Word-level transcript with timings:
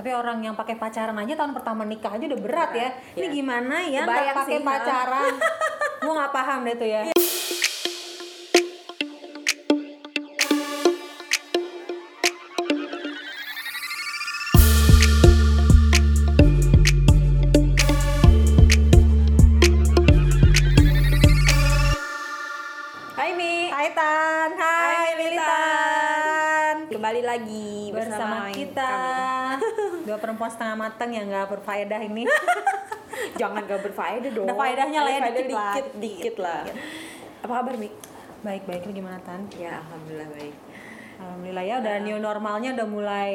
Tapi 0.00 0.16
orang 0.16 0.40
yang 0.40 0.56
pakai 0.56 0.80
pacaran 0.80 1.12
aja 1.12 1.36
tahun 1.36 1.52
pertama 1.52 1.84
nikah 1.84 2.16
aja 2.16 2.24
udah 2.24 2.40
berat 2.40 2.72
ya. 2.72 2.88
Ini 3.20 3.28
Iya. 3.28 3.36
gimana 3.36 3.84
ya 3.84 4.08
nggak 4.08 4.32
pakai 4.32 4.58
pacaran? 4.64 5.32
Gua 6.00 6.12
nggak 6.16 6.32
paham 6.32 6.64
deh 6.64 6.72
tuh 6.80 6.88
ya. 6.88 7.02
Perempuan 30.30 30.46
setengah 30.54 30.76
matang 30.78 31.10
yang 31.10 31.26
nggak 31.26 31.50
berfaedah 31.50 32.00
ini. 32.06 32.22
Jangan 33.40 33.66
gak 33.66 33.82
berfaedah 33.82 34.30
dong. 34.30 34.46
Ada 34.46 34.54
faedahnya 34.54 35.00
lah 35.02 35.10
ya, 35.10 35.20
faedah 35.20 35.34
dikit 35.34 35.50
lah. 35.50 35.74
dikit, 35.74 35.88
dikit 35.98 36.36
lah. 36.38 36.60
Apa 37.42 37.52
kabar 37.58 37.74
Mi? 37.74 37.90
Baik 38.40 38.62
baik 38.64 38.82
lu 38.86 38.92
gimana 38.94 39.18
Tan? 39.26 39.42
Ya 39.58 39.82
alhamdulillah 39.82 40.30
baik. 40.30 40.54
Alhamdulillah 41.18 41.64
ya 41.66 41.74
udah 41.82 41.94
new 42.00 42.18
normalnya 42.22 42.70
udah 42.78 42.86
mulai 42.88 43.32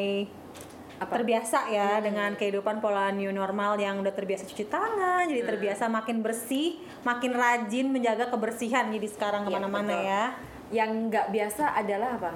Apa? 0.96 1.20
terbiasa 1.20 1.68
ya 1.70 2.00
dengan 2.00 2.32
kehidupan 2.34 2.80
pola 2.80 3.12
new 3.12 3.30
normal 3.30 3.76
yang 3.76 4.00
udah 4.00 4.16
terbiasa 4.16 4.48
cuci 4.48 4.66
tangan 4.72 5.28
jadi 5.28 5.44
terbiasa 5.44 5.92
makin 5.92 6.24
bersih 6.24 6.80
makin 7.04 7.36
rajin 7.36 7.92
menjaga 7.92 8.32
kebersihan 8.32 8.88
jadi 8.90 9.06
sekarang 9.12 9.44
Iya, 9.44 9.52
ke 9.52 9.56
mana-mana 9.60 9.92
betul. 9.92 10.08
ya 10.08 10.24
Yang 10.72 10.90
nggak 11.12 11.28
biasa 11.30 11.64
adalah 11.76 12.10
apa? 12.16 12.32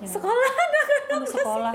Ya. 0.00 0.08
Sekolah 0.08 0.50
anak-anak 0.64 1.28
sekolah 1.28 1.72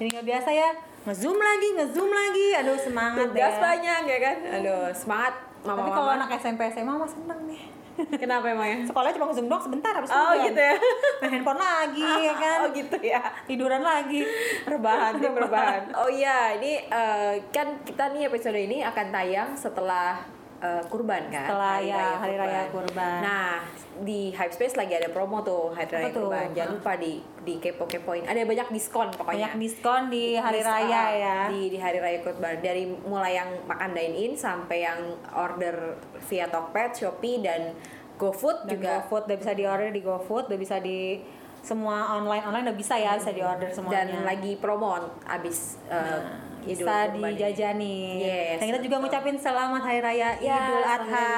jadi 0.00 0.08
nggak 0.16 0.26
biasa 0.26 0.50
ya 0.50 0.68
ngezoom 1.08 1.38
lagi 1.38 1.68
ngezoom 1.74 2.10
lagi 2.10 2.46
aduh 2.54 2.76
semangat 2.76 3.26
Tugas 3.26 3.40
ya 3.50 3.58
banyak 3.58 4.02
ya 4.04 4.18
kan? 4.20 4.36
Aduh 4.54 4.86
semangat 4.92 5.34
tapi 5.58 5.90
kalau 5.90 6.10
anak 6.12 6.28
SMP 6.36 6.68
SMA 6.68 6.92
mah 6.92 7.08
seneng 7.08 7.40
nih 7.44 7.62
Kenapa 8.22 8.46
emangnya? 8.46 8.86
sekolahnya 8.86 9.10
cuma 9.12 9.26
ngezoom 9.26 9.48
doang 9.48 9.58
sebentar 9.60 9.90
habis 9.90 10.06
itu 10.06 10.14
Oh 10.16 10.32
gitu 10.38 10.60
ya? 10.60 10.74
main 11.18 11.30
handphone 11.34 11.58
lagi 11.58 12.06
ya 12.28 12.34
kan 12.36 12.58
Oh 12.60 12.70
gitu 12.70 12.96
ya? 13.00 13.20
tiduran 13.44 13.82
lagi 13.82 14.22
Rebahan, 14.64 15.18
tim 15.18 15.34
rebahan. 15.42 15.82
Oh 15.96 16.06
iya, 16.06 16.54
ini 16.54 16.78
eh, 16.78 17.34
kan 17.48 17.82
kita 17.82 18.12
nih 18.12 18.30
episode 18.30 18.54
ini 18.54 18.86
akan 18.86 19.06
tayang 19.08 19.50
setelah 19.52 20.22
eh, 20.58 20.82
kurban 20.86 21.22
kan? 21.28 21.46
Setelah, 21.46 21.76
ya, 21.78 22.04
hari 22.18 22.34
raya 22.34 22.62
kurban. 22.68 23.18
Nah, 23.20 23.62
di 23.98 24.30
Hypespace 24.30 24.74
lagi 24.74 24.94
ada 24.94 25.08
promo 25.08 25.42
tuh 25.42 25.70
hari 25.70 25.90
raya 25.90 26.04
Apa 26.04 26.10
tuh? 26.10 26.20
kurban. 26.26 26.46
Jangan 26.52 26.70
lupa 26.74 26.92
di 26.94 27.12
di 27.42 27.54
kepo-kepoin. 27.58 28.22
Ada 28.24 28.42
banyak 28.42 28.68
diskon 28.70 29.08
pokoknya. 29.10 29.50
banyak 29.50 29.54
diskon 29.58 30.02
di 30.06 30.24
hari 30.34 30.60
Dis- 30.60 30.68
raya 30.68 31.02
ya 31.10 31.38
Di 31.48 31.60
di 31.68 31.78
hari 31.78 31.98
raya 31.98 32.18
kurban 32.20 32.58
dari 32.58 32.86
mulai 32.86 33.34
yang 33.34 33.50
makan 33.64 33.90
dine 33.90 34.14
in 34.14 34.32
sampai 34.34 34.82
yang 34.82 35.00
order 35.32 35.98
via 36.26 36.46
Tokped, 36.46 36.94
Shopee 36.94 37.40
dan 37.40 37.74
GoFood 38.16 38.66
dan 38.66 38.70
juga 38.72 38.92
GoFood 39.00 39.22
udah 39.26 39.38
bisa 39.38 39.52
di 39.54 39.64
order 39.64 39.88
di 39.90 40.02
GoFood 40.02 40.50
udah 40.50 40.58
bisa 40.58 40.76
di 40.78 41.22
semua 41.58 42.14
online 42.14 42.42
online 42.44 42.64
udah 42.66 42.76
bisa 42.76 42.94
ya 42.94 43.14
bisa 43.14 43.30
di 43.30 43.42
order 43.42 43.66
semuanya 43.68 44.06
dan 44.08 44.22
lagi 44.22 44.58
promo 44.58 44.94
abis 45.24 45.78
eh, 45.86 45.94
Nah, 45.94 46.47
Idul 46.68 46.76
bisa 46.78 46.94
Kurban 47.08 47.32
dijajani 47.32 47.98
Yes, 48.18 48.56
dan 48.56 48.66
kita 48.66 48.80
juga 48.80 48.96
ngucapin 48.98 49.36
selamat 49.36 49.82
hari 49.82 50.00
raya 50.00 50.30
Ya, 50.38 50.60
Idul 50.62 50.84
Adha 50.84 51.30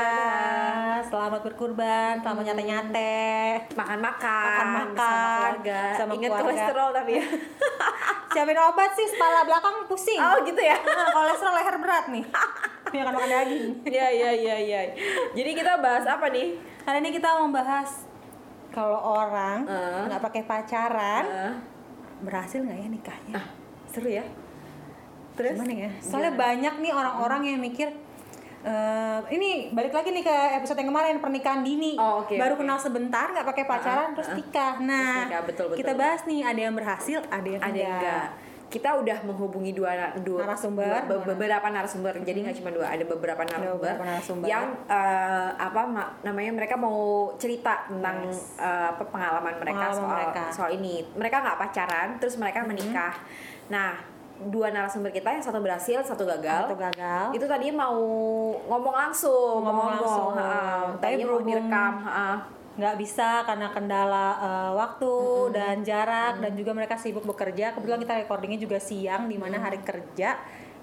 selamat 1.03 1.41
berkurban 1.41 2.12
selamat 2.19 2.42
nyate 2.45 2.64
nyate 2.64 3.23
makan-makan 3.73 4.45
Makan-makan 4.45 4.86
bersama 4.91 5.31
keluarga. 5.33 5.81
sama 5.95 6.11
Ingat 6.12 6.20
keluarga. 6.27 6.42
kolesterol 6.47 6.89
tapi 6.92 7.12
ya. 7.14 7.25
siapin 8.31 8.55
obat 8.56 8.91
sih 8.92 9.06
kepala 9.08 9.42
belakang 9.42 9.75
pusing 9.86 10.19
oh 10.19 10.39
gitu 10.41 10.61
ya. 10.61 10.77
Nah, 10.78 11.08
kolesterol 11.11 11.53
leher 11.53 11.77
berat 11.78 12.05
nih 12.08 12.25
ini 12.91 12.98
akan 12.98 13.12
makan 13.12 13.31
daging 13.33 13.64
Iya 13.84 14.06
iya 14.08 14.31
iya 14.33 14.56
iya. 14.58 14.81
Jadi 15.31 15.51
kita 15.53 15.78
bahas 15.78 16.03
apa 16.05 16.27
nih? 16.28 16.58
hari 16.81 16.98
ini 16.98 17.11
kita 17.12 17.28
mau 17.36 17.46
bahas 17.48 18.02
kalau 18.69 18.96
orang 18.96 19.63
Eh. 19.63 20.02
nggak 20.07 20.23
pakai 20.23 20.42
pacaran 20.42 21.24
Eh, 21.24 21.55
berhasil 22.20 22.58
nggak 22.58 22.77
ya 22.77 22.89
nikahnya 22.89 23.35
ah, 23.36 23.46
seru 23.86 24.11
ya. 24.11 24.23
Terus 25.40 25.56
Gimana 25.56 25.73
ya? 25.74 25.90
Soalnya 25.98 26.30
Gimana? 26.30 26.45
banyak 26.45 26.74
nih 26.78 26.92
orang-orang 26.92 27.40
yang 27.46 27.58
mikir 27.58 27.89
eh 28.61 29.18
ini 29.30 29.51
balik 29.70 29.89
lagi 29.90 30.12
nih 30.12 30.20
ke 30.20 30.36
episode 30.55 30.77
yang 30.77 30.92
kemarin 30.92 31.17
pernikahan 31.17 31.64
dini. 31.64 31.96
Oh, 31.96 32.20
oke, 32.20 32.36
Baru 32.36 32.55
oke. 32.55 32.61
kenal 32.61 32.77
sebentar 32.77 33.27
nggak 33.27 33.46
pakai 33.46 33.64
pacaran 33.64 34.12
Ah, 34.12 34.14
terus 34.14 34.28
ah. 34.28 34.36
nikah. 34.36 34.73
Nah, 34.78 35.01
Terus 35.01 35.24
nikah, 35.24 35.42
betul, 35.42 35.64
betul. 35.67 35.78
kita 35.80 35.92
bahas 35.95 36.20
nih 36.23 36.40
ada 36.45 36.61
yang 36.61 36.74
berhasil, 36.74 37.18
ada 37.27 37.48
yang 37.48 37.62
ada 37.62 37.73
yang 37.74 37.96
enggak. 37.96 38.27
Kita 38.70 38.95
udah 38.95 39.18
menghubungi 39.24 39.73
dua 39.73 39.90
dua 40.20 40.45
Narasumber. 40.45 40.86
dua- 41.02 41.08
be- 41.11 41.24
beberapa 41.27 41.67
narasumber. 41.67 42.12
Jadi 42.20 42.39
nggak 42.39 42.57
cuma 42.61 42.70
dua, 42.70 42.86
ada 42.86 43.02
beberapa 43.02 43.42
narasumber, 43.42 43.80
beberapa 43.80 44.05
narasumber. 44.05 44.46
yang 44.46 44.64
eh, 44.86 45.51
apa 45.58 45.80
ma- 45.89 46.12
namanya 46.20 46.52
mereka 46.55 46.77
mau 46.77 47.01
cerita 47.34 47.89
tentang 47.89 48.28
Yes. 48.28 48.61
apa 48.61 49.02
pengalaman 49.02 49.57
mereka 49.57 49.89
Pengalaman 49.89 49.96
soal 49.96 50.12
mereka. 50.14 50.42
soal 50.52 50.70
ini. 50.70 51.01
Mereka 51.11 51.36
nggak 51.40 51.58
pacaran, 51.58 52.08
terus 52.20 52.36
mereka 52.36 52.61
menikah. 52.62 53.17
Nah, 53.67 53.96
dua 54.46 54.73
narasumber 54.73 55.11
kita 55.11 55.28
yang 55.30 55.45
satu 55.45 55.61
berhasil, 55.61 56.01
satu 56.01 56.24
gagal. 56.24 56.64
Satu 56.64 56.78
gagal. 56.78 57.24
Itu 57.34 57.45
tadinya 57.45 57.84
mau 57.84 58.01
ngomong 58.64 58.95
langsung, 58.96 59.61
Ngomong 59.61 59.89
langsung. 59.95 60.33
ha, 60.33 60.96
Tapi 60.96 61.02
tadinya 61.02 61.27
mau 61.27 61.36
berhubung- 61.36 61.48
direkam, 61.51 61.95
ha. 62.01 62.30
nggak 62.70 62.96
bisa 62.96 63.45
karena 63.45 63.68
kendala 63.68 64.27
eh, 64.40 64.70
waktu 64.73 65.12
dan 65.52 65.84
jarak 65.84 66.40
dan 66.40 66.52
juga 66.55 66.73
mereka 66.73 66.96
sibuk 66.96 67.27
bekerja. 67.27 67.77
Kebetulan 67.77 68.01
kita 68.01 68.14
recordingnya 68.17 68.56
juga 68.56 68.78
siang 68.78 69.28
di 69.28 69.36
mana 69.36 69.61
hari 69.61 69.84
kerja. 69.84 70.40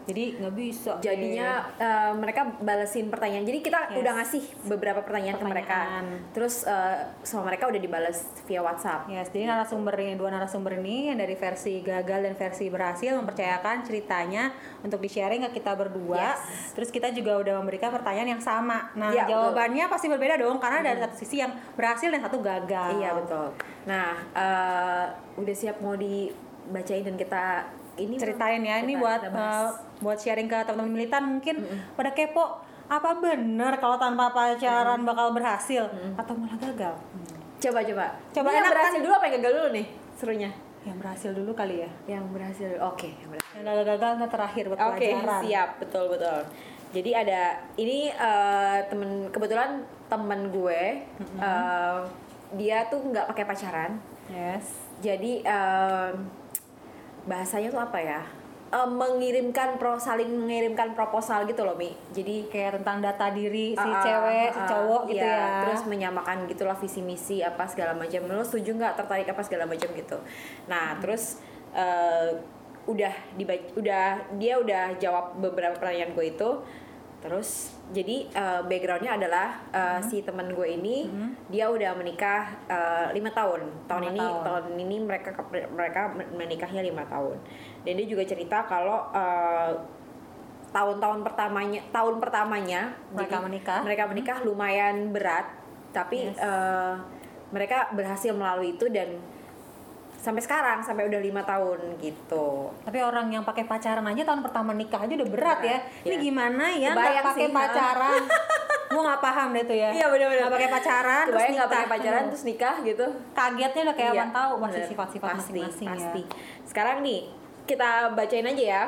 Jadi 0.07 0.39
nggak 0.39 0.55
bisa. 0.55 0.91
Jadinya 1.03 1.67
eh, 1.75 2.11
mereka 2.15 2.47
balesin 2.63 3.11
pertanyaan. 3.11 3.43
Jadi 3.43 3.59
kita 3.59 3.79
Yes. 3.91 3.99
udah 3.99 4.11
ngasih 4.19 4.43
beberapa 4.71 5.03
pertanyaan, 5.03 5.35
ke 5.35 5.45
mereka. 5.45 5.77
Pertanyaan. 5.77 6.07
Terus 6.31 6.55
eh, 6.63 6.97
sama 7.27 7.51
mereka 7.51 7.67
udah 7.67 7.81
dibales 7.81 8.23
via 8.47 8.63
WhatsApp. 8.63 9.11
Yes, 9.11 9.27
jadi 9.35 9.51
narasumber 9.51 9.93
ini 9.99 10.15
dua 10.15 10.31
narasumber 10.31 10.79
ini 10.79 11.11
yang 11.11 11.19
dari 11.19 11.35
versi 11.35 11.83
gagal 11.83 12.23
dan 12.23 12.33
versi 12.39 12.71
berhasil 12.71 13.11
mempercayakan 13.19 13.83
ceritanya 13.83 14.55
untuk 14.81 15.03
di 15.03 15.11
sharing 15.11 15.43
ke 15.51 15.59
kita 15.59 15.75
berdua. 15.75 16.39
Yes. 16.39 16.71
Terus 16.71 16.89
kita 16.89 17.11
juga 17.11 17.35
udah 17.43 17.59
memberikan 17.59 17.91
pertanyaan 17.91 18.39
yang 18.39 18.43
sama. 18.43 18.95
Nah, 18.95 19.11
betul. 19.11 19.27
jawabannya 19.27 19.85
pasti 19.91 20.07
berbeda 20.07 20.39
dong 20.39 20.57
karena 20.63 20.79
dari 20.87 21.03
satu 21.03 21.15
sisi 21.19 21.43
yang 21.43 21.51
berhasil 21.75 22.07
dan 22.07 22.23
satu 22.23 22.39
gagal. 22.39 22.95
Iya 22.95 23.11
betul. 23.11 23.47
Nah, 23.83 24.15
eh, 24.31 25.05
udah 25.35 25.55
siap 25.55 25.83
mau 25.83 25.99
dibacain 25.99 27.03
dan 27.03 27.19
kita 27.19 27.67
ini 27.97 28.15
Ceritain 28.21 28.61
ya 28.61 28.77
ini 28.79 28.93
buat 28.95 29.25
uh, 29.33 29.73
buat 29.97 30.17
sharing 30.17 30.45
ke 30.45 30.57
teman-teman 30.63 30.93
militan 30.93 31.23
mungkin 31.25 31.55
pada 31.93 32.13
kepo 32.13 32.61
apa 32.87 33.19
bener 33.19 33.75
kalau 33.77 33.99
tanpa 33.99 34.31
pacaran 34.31 35.03
bakal 35.03 35.35
berhasil 35.35 35.89
atau 36.15 36.33
malah 36.37 36.55
gagal? 36.55 36.95
coba 37.57 37.81
coba. 37.81 38.05
Coba 38.31 38.47
Ini 38.47 38.53
yang 38.53 38.63
enak 38.63 38.73
berhasil 38.77 38.93
kan? 38.93 39.03
dulu 39.03 39.13
apa 39.17 39.25
yang 39.25 39.35
gagal 39.41 39.51
dulu 39.57 39.69
nih 39.73 39.87
serunya? 40.13 40.51
Yang 40.85 40.97
berhasil 41.03 41.31
dulu 41.33 41.51
kali 41.51 41.75
ya. 41.83 41.89
Yang 42.05 42.25
berhasil. 42.31 42.69
Oke, 42.85 43.09
yang 43.11 43.29
berhasil. 43.33 43.53
Yang 43.57 43.65
gagal-gagal 43.65 44.09
nanti 44.13 44.31
terakhir 44.31 44.63
buat 44.69 44.79
Oke, 44.79 45.07
pelajaran. 45.09 45.41
siap, 45.43 45.69
betul 45.81 46.05
betul. 46.13 46.39
Jadi 46.95 47.11
ada 47.11 47.41
ini 47.75 47.99
eh, 48.07 48.77
temen 48.87 49.09
kebetulan 49.33 49.83
temen 50.07 50.39
gue 50.53 50.81
eh, 51.41 51.97
dia 52.55 52.77
tuh 52.87 52.99
nggak 53.03 53.25
pakai 53.35 53.43
pacaran. 53.43 53.91
Yes. 54.31 54.65
Jadi 55.03 55.43
em, 55.43 56.13
bahasanya 57.27 57.67
tuh 57.67 57.81
apa 57.83 57.99
ya? 57.99 58.21
Em, 58.67 58.91
mengirimkan 58.99 59.79
pro 59.79 59.95
saling 59.95 60.27
mengirimkan 60.27 60.91
proposal 60.91 61.47
gitu 61.47 61.63
loh 61.63 61.79
mi. 61.79 61.95
Jadi 62.11 62.51
kayak 62.51 62.83
tentang 62.83 62.99
data 62.99 63.31
diri 63.31 63.71
si 63.71 63.79
ah, 63.87 64.03
cewek, 64.03 64.51
si 64.51 64.59
ah, 64.59 64.67
cowok 64.67 65.01
gitu 65.07 65.23
iya, 65.23 65.39
ya. 65.39 65.47
Terus 65.63 65.81
menyamakan 65.87 66.51
gitulah 66.51 66.75
visi 66.75 66.99
misi 66.99 67.39
apa 67.39 67.63
segala 67.71 67.95
macam. 67.95 68.27
Lo 68.27 68.43
setuju 68.43 68.75
nggak 68.75 68.99
tertarik 68.99 69.31
apa 69.31 69.39
segala 69.47 69.63
macam 69.71 69.87
gitu. 69.95 70.19
Nah 70.67 70.99
terus 70.99 71.39
eh, 71.71 72.35
udah 72.91 73.13
dibaca, 73.39 73.71
udah 73.79 74.05
dia 74.35 74.53
udah 74.59 74.83
jawab 74.99 75.39
beberapa 75.39 75.79
pertanyaan 75.79 76.11
gue 76.11 76.27
itu. 76.27 76.49
Terus 77.17 77.49
jadi 77.89 78.29
eh, 78.29 78.61
backgroundnya 78.63 79.15
adalah 79.15 79.47
eh, 79.69 79.99
si 80.01 80.21
teman 80.21 80.49
gue 80.49 80.67
ini 80.69 81.09
dia 81.47 81.65
udah 81.67 81.91
menikah 81.93 82.41
eh, 82.67 83.07
lima 83.11 83.31
tahun. 83.31 83.61
Tahun 83.85 84.01
Lima 84.03 84.11
ini 84.11 84.21
tahun. 84.21 84.43
tahun 84.43 84.63
ini 84.77 84.95
mereka 85.01 85.29
mereka 85.67 86.01
menikahnya 86.31 86.81
lima 86.81 87.03
tahun. 87.05 87.37
Dan 87.81 87.93
dia 87.95 88.07
juga 88.07 88.23
cerita 88.23 88.63
kalau 88.63 89.09
eh, 89.11 89.71
tahun-tahun 90.67 91.23
pertamanya 91.23 91.79
tahun 91.89 92.19
pertamanya 92.19 92.91
Mereka 93.09 93.33
jadi 93.33 93.45
menikah. 93.47 93.79
mereka 93.81 94.03
menikah 94.05 94.37
lumayan 94.43 95.09
berat 95.09 95.47
tapi 95.89 96.27
Yes. 96.27 96.37
eh, 96.37 96.93
mereka 97.49 97.87
berhasil 97.91 98.35
melalui 98.35 98.75
itu 98.75 98.91
dan 98.91 99.15
sampai 100.17 100.41
sekarang 100.41 100.81
sampai 100.81 101.05
udah 101.05 101.17
lima 101.17 101.39
tahun 101.41 101.77
gitu 101.97 102.73
Tapi 102.81 102.99
orang 102.99 103.29
yang 103.29 103.41
pakai 103.41 103.63
pacaran 103.63 104.01
aja 104.03 104.21
tahun 104.23 104.41
pertama 104.41 104.73
nikah 104.73 104.99
aja 104.99 105.13
udah 105.13 105.29
berat 105.29 105.59
ya. 105.61 105.77
Berat, 105.79 106.03
Ini 106.03 106.11
iya. 106.11 106.19
gimana 106.19 106.65
ya 106.69 106.89
nggak 106.91 107.23
pakai 107.23 107.47
pacaran? 107.47 108.21
Gua 108.87 109.01
nggak 109.03 109.21
paham 109.21 109.47
deh 109.51 109.63
tuh 109.63 109.75
ya. 109.75 109.89
Iya, 109.91 110.05
bener-bener. 110.07 110.41
Nggak 110.41 110.53
pakai 110.53 110.69
pacaran 110.71 111.23
terus 111.23 111.35
Kebayang 111.37 111.53
nggak 111.53 111.63
nikah. 111.63 111.77
pakai 111.77 111.89
pacaran 111.89 112.23
terus 112.27 112.43
nikah 112.43 112.75
gitu 112.81 113.05
kagetnya 113.31 113.81
udah 113.83 113.95
kayak 113.95 114.09
Iya, 114.09 114.17
awan 114.17 114.31
tahu 114.33 114.51
bener. 114.57 114.85
sifat-sifat 114.85 115.29
Pasti, 115.29 115.39
masing-masing 115.53 115.87
pasti. 115.89 116.21
ya. 116.21 116.35
sekarang 116.63 116.97
nih 117.01 117.19
kita 117.63 117.89
bacain 118.11 118.47
aja 118.47 118.63
ya. 118.73 118.83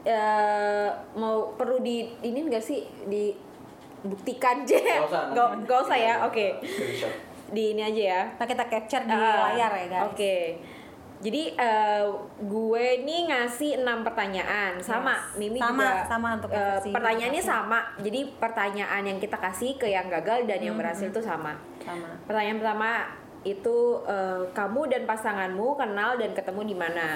Eh, 0.00 0.88
mau 1.14 1.52
perlu 1.52 1.80
di 1.80 1.96
ini 2.22 2.38
enggak 2.40 2.62
sih 2.62 2.86
dibuktikan 3.04 4.62
aja? 4.62 4.78
Nggak 4.78 5.04
usah, 5.04 5.22
nanti. 5.26 5.58
nggak 5.64 5.78
usah 5.82 5.98
ya. 5.98 6.14
Oke. 6.24 6.46
Screenshot. 6.62 7.14
Di 7.48 7.72
ini 7.72 7.82
aja 7.82 8.02
ya. 8.04 8.22
Nah, 8.34 8.46
kita 8.46 8.64
capture 8.64 9.02
di 9.02 9.12
Ah, 9.12 9.50
layar 9.50 9.72
ya 9.74 9.86
guys. 9.88 10.04
Oke. 10.06 10.36
Jadi 11.18 11.50
eh, 11.50 12.04
gue 12.40 12.84
nih 13.02 13.26
ngasih 13.26 13.82
enam 13.82 14.06
pertanyaan 14.06 14.78
sama 14.78 15.18
Yes. 15.18 15.34
Mimi 15.36 15.58
Sama, 15.58 15.82
juga. 15.82 16.06
sama 16.06 16.28
untuk 16.36 16.50
versi 16.52 16.88
pertanyaannya 16.88 17.42
sama. 17.42 17.78
Jadi 17.98 18.20
pertanyaan 18.38 19.02
yang 19.02 19.18
kita 19.18 19.34
kasih 19.36 19.74
ke 19.74 19.88
yang 19.88 20.06
gagal 20.08 20.46
dan 20.46 20.60
yang 20.60 20.72
Hmm, 20.72 20.80
berhasil 20.80 21.10
tuh 21.10 21.18
sama. 21.20 21.58
Sama. 21.80 22.06
Pertanyaan 22.22 22.58
pertama 22.58 22.90
itu 23.42 23.76
eh, 24.04 24.42
kamu 24.48 24.80
dan 24.88 25.02
pasanganmu 25.04 25.74
kenal 25.74 26.14
dan 26.14 26.30
ketemu 26.32 26.60
di 26.64 26.76
mana? 26.76 27.08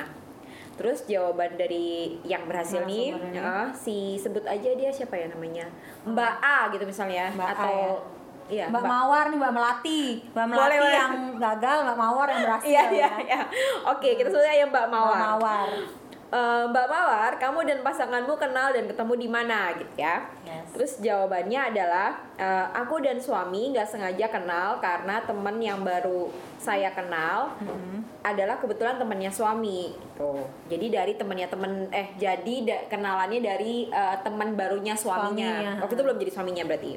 Terus 0.72 1.04
jawaban 1.04 1.54
dari 1.54 2.16
yang 2.24 2.42
berhasil 2.42 2.82
nih, 2.82 3.12
Narasumbernya. 3.12 3.42
eh, 3.44 3.66
si 3.72 3.96
sebut 4.16 4.42
aja 4.42 4.70
dia 4.72 4.88
siapa 4.88 5.14
ya 5.14 5.28
namanya, 5.28 5.68
Mbak 6.02 6.34
A 6.40 6.58
gitu 6.70 6.82
misalnya, 6.82 7.28
Mbak 7.30 7.44
A 7.44 7.52
atau 7.54 7.76
iya 8.48 8.66
Mbak 8.66 8.82
Mawar 8.82 9.24
nih 9.28 9.38
Mbak 9.38 9.52
Melati, 9.52 10.02
Mbak 10.28 10.46
Melati 10.46 10.62
Boleh, 10.62 10.78
boleh. 10.78 10.94
yang 10.94 11.12
gagal, 11.36 11.76
Mbak 11.82 11.98
Mawar 11.98 12.26
yang 12.28 12.40
berhasil. 12.42 12.68
Iya 12.68 12.82
iya 12.88 13.02
ya. 13.02 13.10
iya. 13.20 13.40
Oke 13.86 14.08
kita 14.14 14.28
sebut 14.28 14.42
aja 14.42 14.64
Mbak 14.64 14.84
Mbak 14.84 14.90
Mawar. 14.90 15.18
Mawar. 15.18 15.68
Eh, 16.32 16.64
Mbak 16.64 16.86
Mawar, 16.88 17.32
kamu 17.36 17.60
dan 17.62 17.78
pasanganmu 17.82 18.32
kenal 18.36 18.72
dan 18.72 18.88
ketemu 18.88 19.12
di 19.14 19.28
mana 19.28 19.68
gitu 19.74 19.92
ya? 19.94 20.24
Yes. 20.42 20.64
Terus 20.72 20.92
jawabannya 20.98 21.60
adalah 21.68 22.08
eh, 22.34 22.66
aku 22.72 22.98
dan 22.98 23.20
suami 23.20 23.68
nggak 23.68 23.84
sengaja 23.84 24.32
kenal 24.32 24.80
karena 24.80 25.20
teman 25.20 25.60
yang 25.60 25.84
baru 25.84 26.32
saya 26.56 26.88
kenal 26.90 27.52
Mm-hmm. 27.60 28.24
adalah 28.24 28.56
kebetulan 28.56 28.96
temannya 28.96 29.28
suami 29.28 29.92
gitu. 29.92 30.40
Jadi 30.66 30.86
dari 30.88 31.12
temannya 31.14 31.46
temen 31.46 31.72
eh 31.90 32.16
jadi 32.16 32.54
da- 32.64 32.84
kenalannya 32.88 33.38
dari 33.38 33.86
eh, 33.86 34.16
teman 34.18 34.54
barunya 34.54 34.96
suaminya. 34.96 35.52
Suaminya. 35.52 35.72
Waktu 35.84 35.92
itu 35.92 36.02
belum 36.02 36.16
jadi 36.16 36.32
suaminya 36.32 36.64
berarti. 36.64 36.92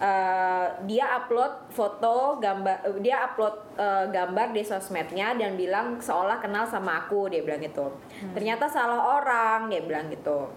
Eh, 0.00 0.66
dia 0.88 1.12
upload 1.12 1.68
foto 1.68 2.40
gambar 2.40 2.88
eh, 2.88 3.04
dia 3.04 3.20
upload 3.20 3.52
eh, 3.76 4.08
gambar 4.08 4.56
di 4.56 4.64
sosmednya 4.64 5.36
dan 5.36 5.60
bilang 5.60 6.00
seolah 6.00 6.40
kenal 6.40 6.64
sama 6.64 7.04
aku 7.04 7.28
dia 7.28 7.44
bilang 7.44 7.60
gitu 7.60 7.84
ternyata 8.32 8.64
salah 8.64 9.20
orang 9.20 9.68
dia 9.68 9.84
bilang 9.84 10.08
gitu 10.08 10.48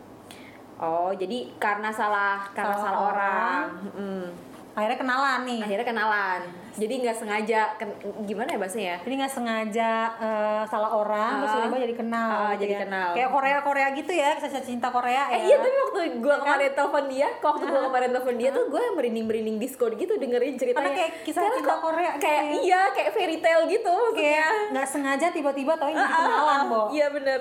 oh 0.79 1.11
jadi 1.11 1.59
karena 1.59 1.91
salah 1.91 2.47
karena 2.55 2.71
Salah 2.71 2.85
salah, 2.87 2.99
orang, 3.03 3.63
orang. 3.83 3.91
Mm. 3.99 4.27
Akhirnya 4.73 4.97
kenalan 4.97 5.39
nih. 5.43 5.59
akhirnya 5.61 5.85
kenalan 5.85 6.41
jadi 6.73 6.93
nggak 6.99 7.13
sengaja 7.15 7.59
ken- 7.77 7.93
gimana 8.23 8.49
ya 8.49 8.57
bahasanya 8.57 8.95
Jadi 8.99 9.13
nggak 9.15 9.29
sengaja 9.31 9.91
eh, 10.17 10.61
salah 10.65 10.89
orang, 10.91 11.31
terus 11.37 11.45
Ah. 11.47 11.55
tiba-tiba 11.59 11.77
jadi 11.79 11.95
kenal. 11.95 12.29
Ah, 12.31 12.49
gitu 12.49 12.59
jadi 12.59 12.73
ya. 12.73 12.79
kenal. 12.81 13.09
Kayak 13.13 13.29
Korea 13.29 13.57
Korea 13.61 13.87
gitu 13.91 14.11
ya, 14.11 14.29
kisah 14.33 14.63
cinta 14.65 14.89
Korea 14.89 15.21
ya. 15.23 15.23
Eh 15.31 15.41
iya 15.45 15.55
tapi 15.55 15.69
waktu 15.79 15.99
gue 16.17 16.35
kemarin 16.35 16.73
telepon 16.73 17.03
dia, 17.05 17.29
waktu 17.37 17.63
gue 17.63 17.81
kemarin 17.83 18.09
telepon 18.09 18.35
dia 18.35 18.49
tuh 18.49 18.65
gue 18.67 18.81
merinding 18.91 19.25
merinding 19.25 19.57
disco 19.59 19.85
gitu 19.87 20.13
dengerin 20.15 20.57
ceritanya. 20.57 20.81
Karena 20.81 20.97
kayak 20.97 21.11
kisah 21.21 21.39
Karena 21.39 21.55
cinta 21.55 21.75
Korea 21.77 22.09
gitu 22.09 22.23
Kayak 22.25 22.41
ya. 22.41 22.53
iya 22.59 22.81
kayak 22.89 23.11
fairy 23.13 23.37
tale 23.37 23.63
gitu 23.67 23.95
kayak 24.11 24.41
maksudnya. 24.41 24.71
nggak 24.73 24.87
sengaja 24.89 25.27
tiba-tiba 25.29 25.73
tau 25.75 25.87
ini 25.87 25.95
Ah, 25.95 26.07
ah, 26.07 26.17
kenalan, 26.17 26.57
ah, 26.57 26.63
Bo. 26.65 26.81
Iya 26.89 27.07
bener 27.11 27.39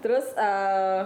Terus 0.00 0.26
eh, 0.34 1.00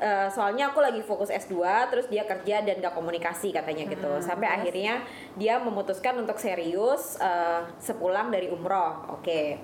eh, 0.00 0.28
soalnya 0.32 0.70
aku 0.72 0.80
lagi 0.80 1.02
fokus 1.04 1.28
S2 1.28 1.58
terus 1.92 2.06
dia 2.08 2.24
kerja 2.24 2.64
dan 2.64 2.80
gak 2.80 2.94
komunikasi 2.94 3.52
katanya 3.52 3.84
gitu. 3.86 4.08
Hmm, 4.08 4.24
Sampai 4.24 4.48
terus? 4.48 4.58
akhirnya 4.62 4.94
dia 5.34 5.58
memutuskan 5.60 6.18
untuk 6.18 6.38
serius 6.40 7.18
eh, 7.20 7.62
sepulang 7.82 8.32
dari 8.32 8.48
umroh. 8.48 9.18
Oke. 9.18 9.58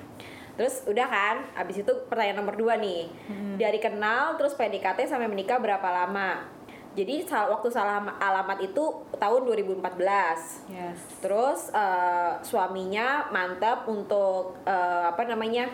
Terus 0.55 0.87
udah 0.87 1.07
kan, 1.11 1.37
abis 1.59 1.83
itu 1.83 1.93
pertanyaan 2.07 2.39
nomor 2.47 2.55
dua 2.55 2.79
nih. 2.79 3.11
Hmm. 3.27 3.59
Dari 3.59 3.79
kenal 3.83 4.39
terus 4.39 4.55
PDKT 4.55 5.11
sampai 5.11 5.27
menikah 5.27 5.59
berapa 5.59 5.87
lama? 5.91 6.47
Jadi 6.95 7.27
waktu 7.27 7.75
salah 7.75 8.07
alamat 8.23 8.63
itu 8.63 9.03
tahun 9.19 9.43
2014. 9.51 10.71
Yes. 10.71 10.99
Terus 11.19 11.61
eh, 11.75 12.39
suaminya 12.47 13.35
mantap 13.35 13.91
untuk 13.91 14.63
eh, 14.63 15.05
apa 15.11 15.27
namanya 15.27 15.67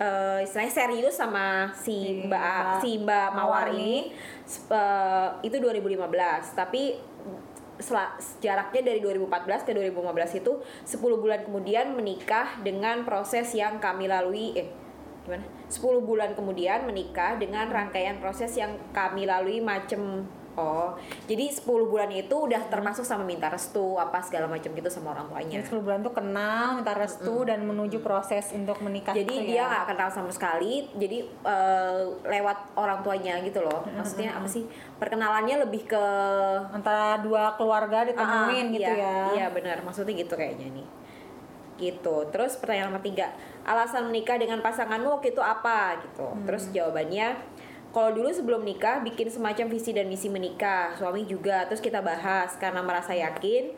eh, 0.00 0.44
istilahnya 0.44 0.72
serius 0.72 1.14
sama 1.16 1.70
si 1.76 1.92
Si 1.92 2.26
Mbak 2.26 2.28
Mbak 2.28 2.80
si 2.82 2.90
Mbak 3.00 3.28
Mawar 3.32 3.66
Mawar 3.66 3.66
ini 3.74 4.12
eh, 4.50 5.28
itu 5.46 5.56
2015 5.56 6.58
tapi 6.58 6.98
jaraknya 8.44 8.92
dari 8.92 9.00
2014 9.00 9.64
ke 9.64 9.72
2015 9.72 10.40
itu 10.44 10.52
10 10.60 11.00
bulan 11.00 11.40
kemudian 11.48 11.96
menikah 11.96 12.60
dengan 12.60 13.08
proses 13.08 13.56
yang 13.56 13.80
kami 13.80 14.04
lalui 14.04 14.52
eh 14.52 14.68
gimana? 15.24 15.44
10 15.70 16.04
bulan 16.04 16.30
kemudian 16.36 16.84
menikah 16.84 17.40
dengan 17.40 17.68
rangkaian 17.72 18.20
proses 18.20 18.52
yang 18.56 18.76
kami 18.92 19.24
lalui 19.24 19.64
macem 19.64 20.28
oh 20.58 20.98
jadi 21.30 21.46
10 21.46 21.62
bulan 21.66 22.10
itu 22.10 22.34
udah 22.34 22.66
termasuk 22.66 23.06
sama 23.06 23.22
minta 23.22 23.46
restu 23.46 23.94
apa 23.98 24.18
segala 24.22 24.50
macam 24.50 24.70
gitu 24.74 24.90
sama 24.90 25.14
orang 25.14 25.30
tuanya? 25.30 25.62
Jadi 25.62 25.64
10 25.70 25.86
bulan 25.86 26.00
tuh 26.02 26.14
kenal, 26.14 26.66
minta 26.80 26.92
restu 26.94 27.34
dan 27.46 27.62
menuju 27.62 28.02
proses 28.02 28.50
untuk 28.50 28.82
menikah. 28.82 29.14
jadi 29.14 29.30
itu 29.30 29.46
dia 29.54 29.62
ya. 29.62 29.64
nggak 29.70 29.86
kenal 29.94 30.08
sama 30.10 30.30
sekali 30.34 30.90
jadi 30.98 31.22
eh, 31.26 32.02
lewat 32.26 32.74
orang 32.74 33.00
tuanya 33.06 33.38
gitu 33.46 33.62
loh. 33.62 33.86
Maksudnya 33.94 34.34
apa 34.34 34.48
sih? 34.50 34.66
Perkenalannya 34.98 35.62
lebih 35.62 35.86
ke 35.86 36.04
antara 36.74 37.22
dua 37.22 37.54
keluarga 37.54 38.02
ditemuin 38.06 38.66
Ah, 38.70 38.74
gitu 38.74 38.92
iya, 38.92 39.06
ya. 39.06 39.18
iya 39.38 39.46
benar. 39.54 39.80
Maksudnya 39.86 40.14
gitu 40.18 40.34
kayaknya 40.34 40.68
nih. 40.74 40.86
Gitu. 41.80 42.16
Terus 42.28 42.60
pertanyaan 42.60 42.92
nomor 42.92 43.00
tiga 43.00 43.32
alasan 43.64 44.08
menikah 44.08 44.36
dengan 44.36 44.60
pasanganmu 44.60 45.20
waktu 45.20 45.32
itu 45.32 45.40
apa? 45.40 46.00
Gitu. 46.04 46.26
Hmm. 46.26 46.44
terus 46.44 46.68
jawabannya 46.72 47.36
kalau 47.90 48.14
dulu 48.14 48.30
sebelum 48.30 48.62
nikah 48.62 49.02
bikin 49.02 49.26
semacam 49.26 49.66
visi 49.66 49.90
dan 49.90 50.06
misi 50.06 50.30
menikah. 50.30 50.94
Suami 50.94 51.26
juga. 51.26 51.66
Terus 51.66 51.82
kita 51.82 51.98
bahas 51.98 52.54
karena 52.56 52.86
merasa 52.86 53.14
yakin 53.14 53.74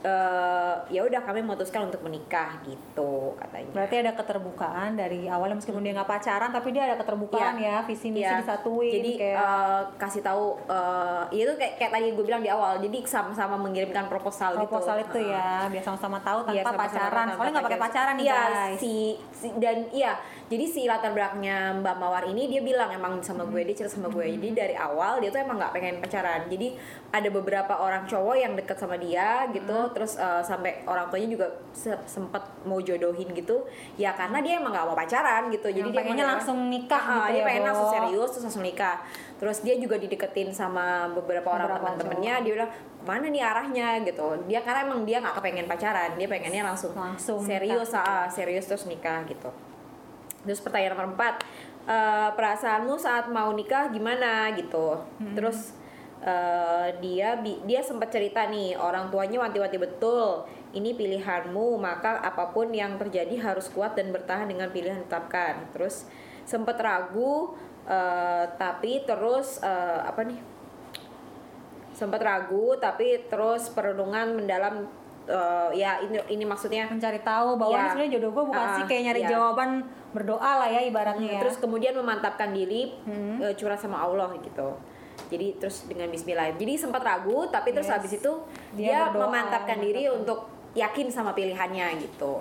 eh, 0.00 0.74
ya 0.88 1.02
udah 1.02 1.20
kami 1.20 1.40
memutuskan 1.40 1.84
untuk 1.84 2.00
menikah 2.00 2.54
gitu 2.62 3.34
katanya 3.36 3.70
Berarti 3.72 3.94
ada 3.98 4.12
keterbukaan 4.14 4.94
dari 4.94 5.26
awalnya 5.26 5.56
meskipun 5.56 5.80
dia 5.80 5.90
nggak 5.92 6.06
pacaran 6.08 6.50
tapi 6.50 6.68
dia 6.70 6.84
ada 6.84 6.96
keterbukaan 6.96 7.58
ya, 7.58 7.82
visi 7.82 8.08
misi 8.08 8.22
Iya. 8.24 8.38
disatuin 8.38 8.92
jadi 8.92 9.10
kayak 9.16 9.38
eh, 9.38 9.80
kasih 9.96 10.22
tahu 10.22 10.44
eh, 10.64 11.22
ya 11.32 11.42
itu 11.44 11.54
kayak, 11.54 11.72
kayak 11.76 11.92
tadi 11.92 12.06
gue 12.10 12.24
bilang 12.24 12.38
di 12.38 12.48
awal 12.48 12.78
jadi 12.78 12.98
sama-sama 13.02 13.56
mengirimkan 13.56 14.06
proposal, 14.06 14.54
proposal 14.56 14.98
gitu 15.00 15.18
itu 15.18 15.30
ya, 15.30 15.66
biar 15.66 15.82
sama-sama 15.82 16.18
tahu 16.20 16.38
tanpa 16.42 16.54
Iya, 16.54 16.62
sama-sama 16.62 16.86
pacaran. 16.88 17.10
tanpa 17.24 17.34
Soalnya 17.34 17.52
nggak 17.52 17.66
pakai 17.66 17.80
pacaran 17.80 18.14
nih 18.14 18.24
iya, 18.24 18.40
guys. 18.40 18.78
si, 18.78 18.92
si- 19.32 19.56
dan 19.56 19.76
iya 19.90 20.12
jadi 20.48 20.64
si 20.64 20.80
latar 20.84 21.12
belakangnya 21.12 21.58
Mbak 21.76 21.96
Mawar 21.98 22.24
ini 22.24 22.48
dia 22.48 22.62
bilang 22.62 22.88
emang 22.88 23.20
sama 23.20 23.44
gue 23.44 23.60
dia 23.62 23.74
cerita 23.74 23.92
sama 23.92 24.08
gue 24.08 24.20
Hmm. 24.20 24.34
jadi 24.34 24.48
dari 24.56 24.74
awal 24.74 25.18
dia 25.18 25.28
tuh 25.28 25.38
emang 25.38 25.56
nggak 25.56 25.72
pengen 25.72 25.94
pacaran 25.98 26.46
jadi 26.46 26.72
ada 27.10 27.28
beberapa 27.28 27.74
orang 27.74 28.04
cowok 28.04 28.36
yang 28.36 28.52
deket 28.54 28.76
sama 28.76 28.96
dia 28.96 29.44
gitu 29.50 29.76
Hmm. 29.78 29.87
Terus 29.90 30.14
eh, 30.14 30.40
sampai 30.40 30.82
orang 30.82 31.06
tuanya 31.06 31.28
juga 31.28 31.46
se- 31.70 32.04
sempet 32.04 32.38
mau 32.62 32.78
jodohin 32.78 33.30
gitu. 33.30 33.64
Ya 33.94 34.12
karena 34.12 34.38
dia 34.38 34.56
emang 34.56 34.70
nggak 34.70 34.84
mau 34.84 34.94
pacaran 34.94 35.48
gitu. 35.48 35.66
Jadi 35.66 35.80
Yang 35.80 35.88
dia 35.88 35.98
pengennya 35.98 36.22
emang- 36.22 36.32
langsung 36.36 36.58
nikah 36.66 36.98
Ah, 36.98 37.12
gitu 37.18 37.28
dia 37.28 37.34
ya, 37.34 37.44
pengen 37.44 37.60
Bo. 37.60 37.68
langsung 37.68 37.88
serius 37.90 38.28
terus 38.30 38.44
langsung 38.44 38.64
nikah. 38.64 38.96
Terus 39.36 39.56
dia 39.60 39.74
juga 39.74 39.96
dideketin 39.96 40.50
sama 40.50 40.86
beberapa 41.10 41.48
orang 41.48 41.68
teman-temannya 41.72 42.34
dia 42.40 42.52
bilang 42.54 42.72
mana 43.00 43.26
nih 43.26 43.40
arahnya? 43.40 43.88
gitu. 44.02 44.26
Dia 44.44 44.60
karena 44.60 44.84
emang 44.84 45.02
dia 45.02 45.18
nggak 45.18 45.34
kepengen 45.34 45.66
pacaran. 45.66 46.14
Dia 46.14 46.26
pengennya 46.26 46.62
langsung 46.62 46.92
Langsung 46.92 47.40
serius 47.40 47.88
nikah. 47.88 48.04
ah, 48.04 48.26
serius 48.26 48.64
terus 48.64 48.84
nikah 48.84 49.24
gitu. 49.24 49.48
Terus 50.40 50.58
pertanyaan 50.58 50.92
nomor 50.92 51.08
empat 51.12 51.34
eh, 51.84 52.30
perasaanmu 52.30 52.94
saat 52.94 53.26
mau 53.26 53.48
nikah 53.50 53.88
gimana? 53.88 54.52
gitu. 54.52 55.00
Terus 55.32 55.72
eh, 56.20 56.88
dia 56.98 57.38
dia 57.38 57.80
sempat 57.80 58.08
cerita 58.08 58.44
nih 58.44 58.74
orang 58.74 59.08
tuanya 59.08 59.38
wanti-wanti 59.40 59.76
betul 59.76 60.42
ini 60.70 60.92
pilihanmu 60.92 61.76
maka 61.76 62.20
apa 62.20 62.50
pun 62.50 62.68
yang 62.70 62.96
terjadi 62.96 63.38
harus 63.38 63.68
kuat 63.68 63.94
dan 63.94 64.10
bertahan 64.10 64.44
dengan 64.44 64.68
pilihan 64.68 64.96
yang 64.96 65.04
ditetapkan 65.04 65.70
terus 65.70 66.04
sempat 66.44 66.76
ragu 66.78 67.54
eh, 67.84 68.44
tapi 68.54 69.02
terus 69.02 69.60
eh, 69.60 70.00
apa 70.02 70.20
nih 70.22 70.38
sempat 71.92 72.20
ragu 72.20 72.78
tapi 72.78 73.26
terus 73.26 73.70
perenungan 73.70 74.38
mendalam 74.38 74.86
eh, 75.24 75.70
ya 75.74 75.98
ini 75.98 76.18
ini 76.30 76.44
maksudnya 76.44 76.86
mencari 76.86 77.18
tahu 77.20 77.58
bahwa 77.58 77.74
ini 77.74 77.88
sebenarnya 77.88 78.12
jodoh 78.16 78.30
gue 78.32 78.44
bukan 78.46 78.64
Ah, 78.64 78.74
sih 78.76 78.84
kayak 78.86 79.02
nyari 79.04 79.22
iya. 79.22 79.30
jawaban 79.34 79.70
berdoa 80.08 80.52
lah 80.56 80.68
ya 80.68 80.80
ibaratnya 80.82 81.30
ya. 81.36 81.40
terus 81.42 81.58
kemudian 81.58 81.92
memantapkan 81.92 82.50
diri 82.50 82.94
Hmm. 83.02 83.42
eh, 83.42 83.54
curhat 83.54 83.78
sama 83.78 83.98
Allah 83.98 84.30
gitu 84.38 84.78
jadi 85.28 85.56
terus 85.56 85.84
dengan 85.84 86.08
Bismillah 86.08 86.56
jadi 86.56 86.74
sempat 86.74 87.00
ragu 87.00 87.46
tapi 87.48 87.70
terus 87.70 87.86
Yes. 87.86 87.94
habis 87.94 88.12
itu 88.16 88.32
Dia 88.74 89.08
dia, 89.08 89.14
memantapkan 89.14 89.78
diri 89.78 90.08
memantapkan. 90.08 90.18
untuk 90.18 90.38
yakin 90.72 91.08
sama 91.08 91.32
pilihannya 91.32 91.86
gitu 92.02 92.40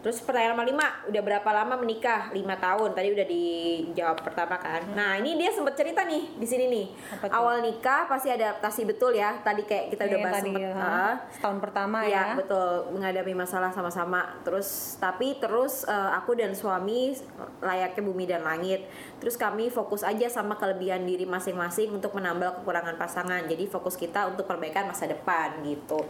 Terus 0.00 0.24
pertanyaan 0.24 0.56
nomor 0.56 0.64
lima, 0.64 0.86
udah 1.12 1.22
berapa 1.22 1.50
lama 1.52 1.76
menikah? 1.76 2.32
Lima 2.32 2.56
tahun. 2.56 2.96
Tadi 2.96 3.08
udah 3.12 3.26
dijawab 3.28 4.18
pertama 4.24 4.56
kan. 4.56 4.80
Nah 4.96 5.20
ini 5.20 5.36
dia 5.36 5.52
sempat 5.52 5.76
cerita 5.76 6.08
nih 6.08 6.40
di 6.40 6.46
sini 6.48 6.64
nih. 6.72 6.86
Hmm. 7.20 7.36
Awal 7.36 7.60
nikah 7.60 8.08
pasti 8.08 8.32
adaptasi 8.32 8.88
betul 8.88 9.12
ya. 9.12 9.36
Tadi 9.44 9.60
kayak 9.68 9.92
kita 9.92 10.08
udah 10.08 10.16
Kayak 10.16 10.24
bahas 10.24 10.36
tadi, 10.40 10.52
sempet, 10.56 10.64
ya, 10.64 10.72
ah. 10.80 11.14
setahun 11.28 11.58
pertama 11.60 11.98
Iya 12.08 12.16
ya. 12.16 12.24
betul 12.32 12.68
menghadapi 12.96 13.32
masalah 13.36 13.70
sama-sama. 13.76 14.40
Terus 14.40 14.96
tapi 14.96 15.36
terus 15.36 15.84
eh, 15.84 16.10
aku 16.16 16.32
dan 16.32 16.56
suami 16.56 17.12
layaknya 17.60 18.02
bumi 18.02 18.24
dan 18.24 18.40
langit. 18.40 18.88
Terus 19.20 19.36
kami 19.36 19.68
fokus 19.68 20.00
aja 20.00 20.32
sama 20.32 20.56
kelebihan 20.56 21.04
diri 21.04 21.28
masing-masing 21.28 21.92
untuk 21.92 22.16
menambal 22.16 22.56
kekurangan 22.64 22.96
pasangan. 22.96 23.44
Jadi 23.44 23.68
fokus 23.68 24.00
kita 24.00 24.32
untuk 24.32 24.48
perbaikan 24.48 24.88
masa 24.88 25.04
depan 25.04 25.60
gitu. 25.60 26.00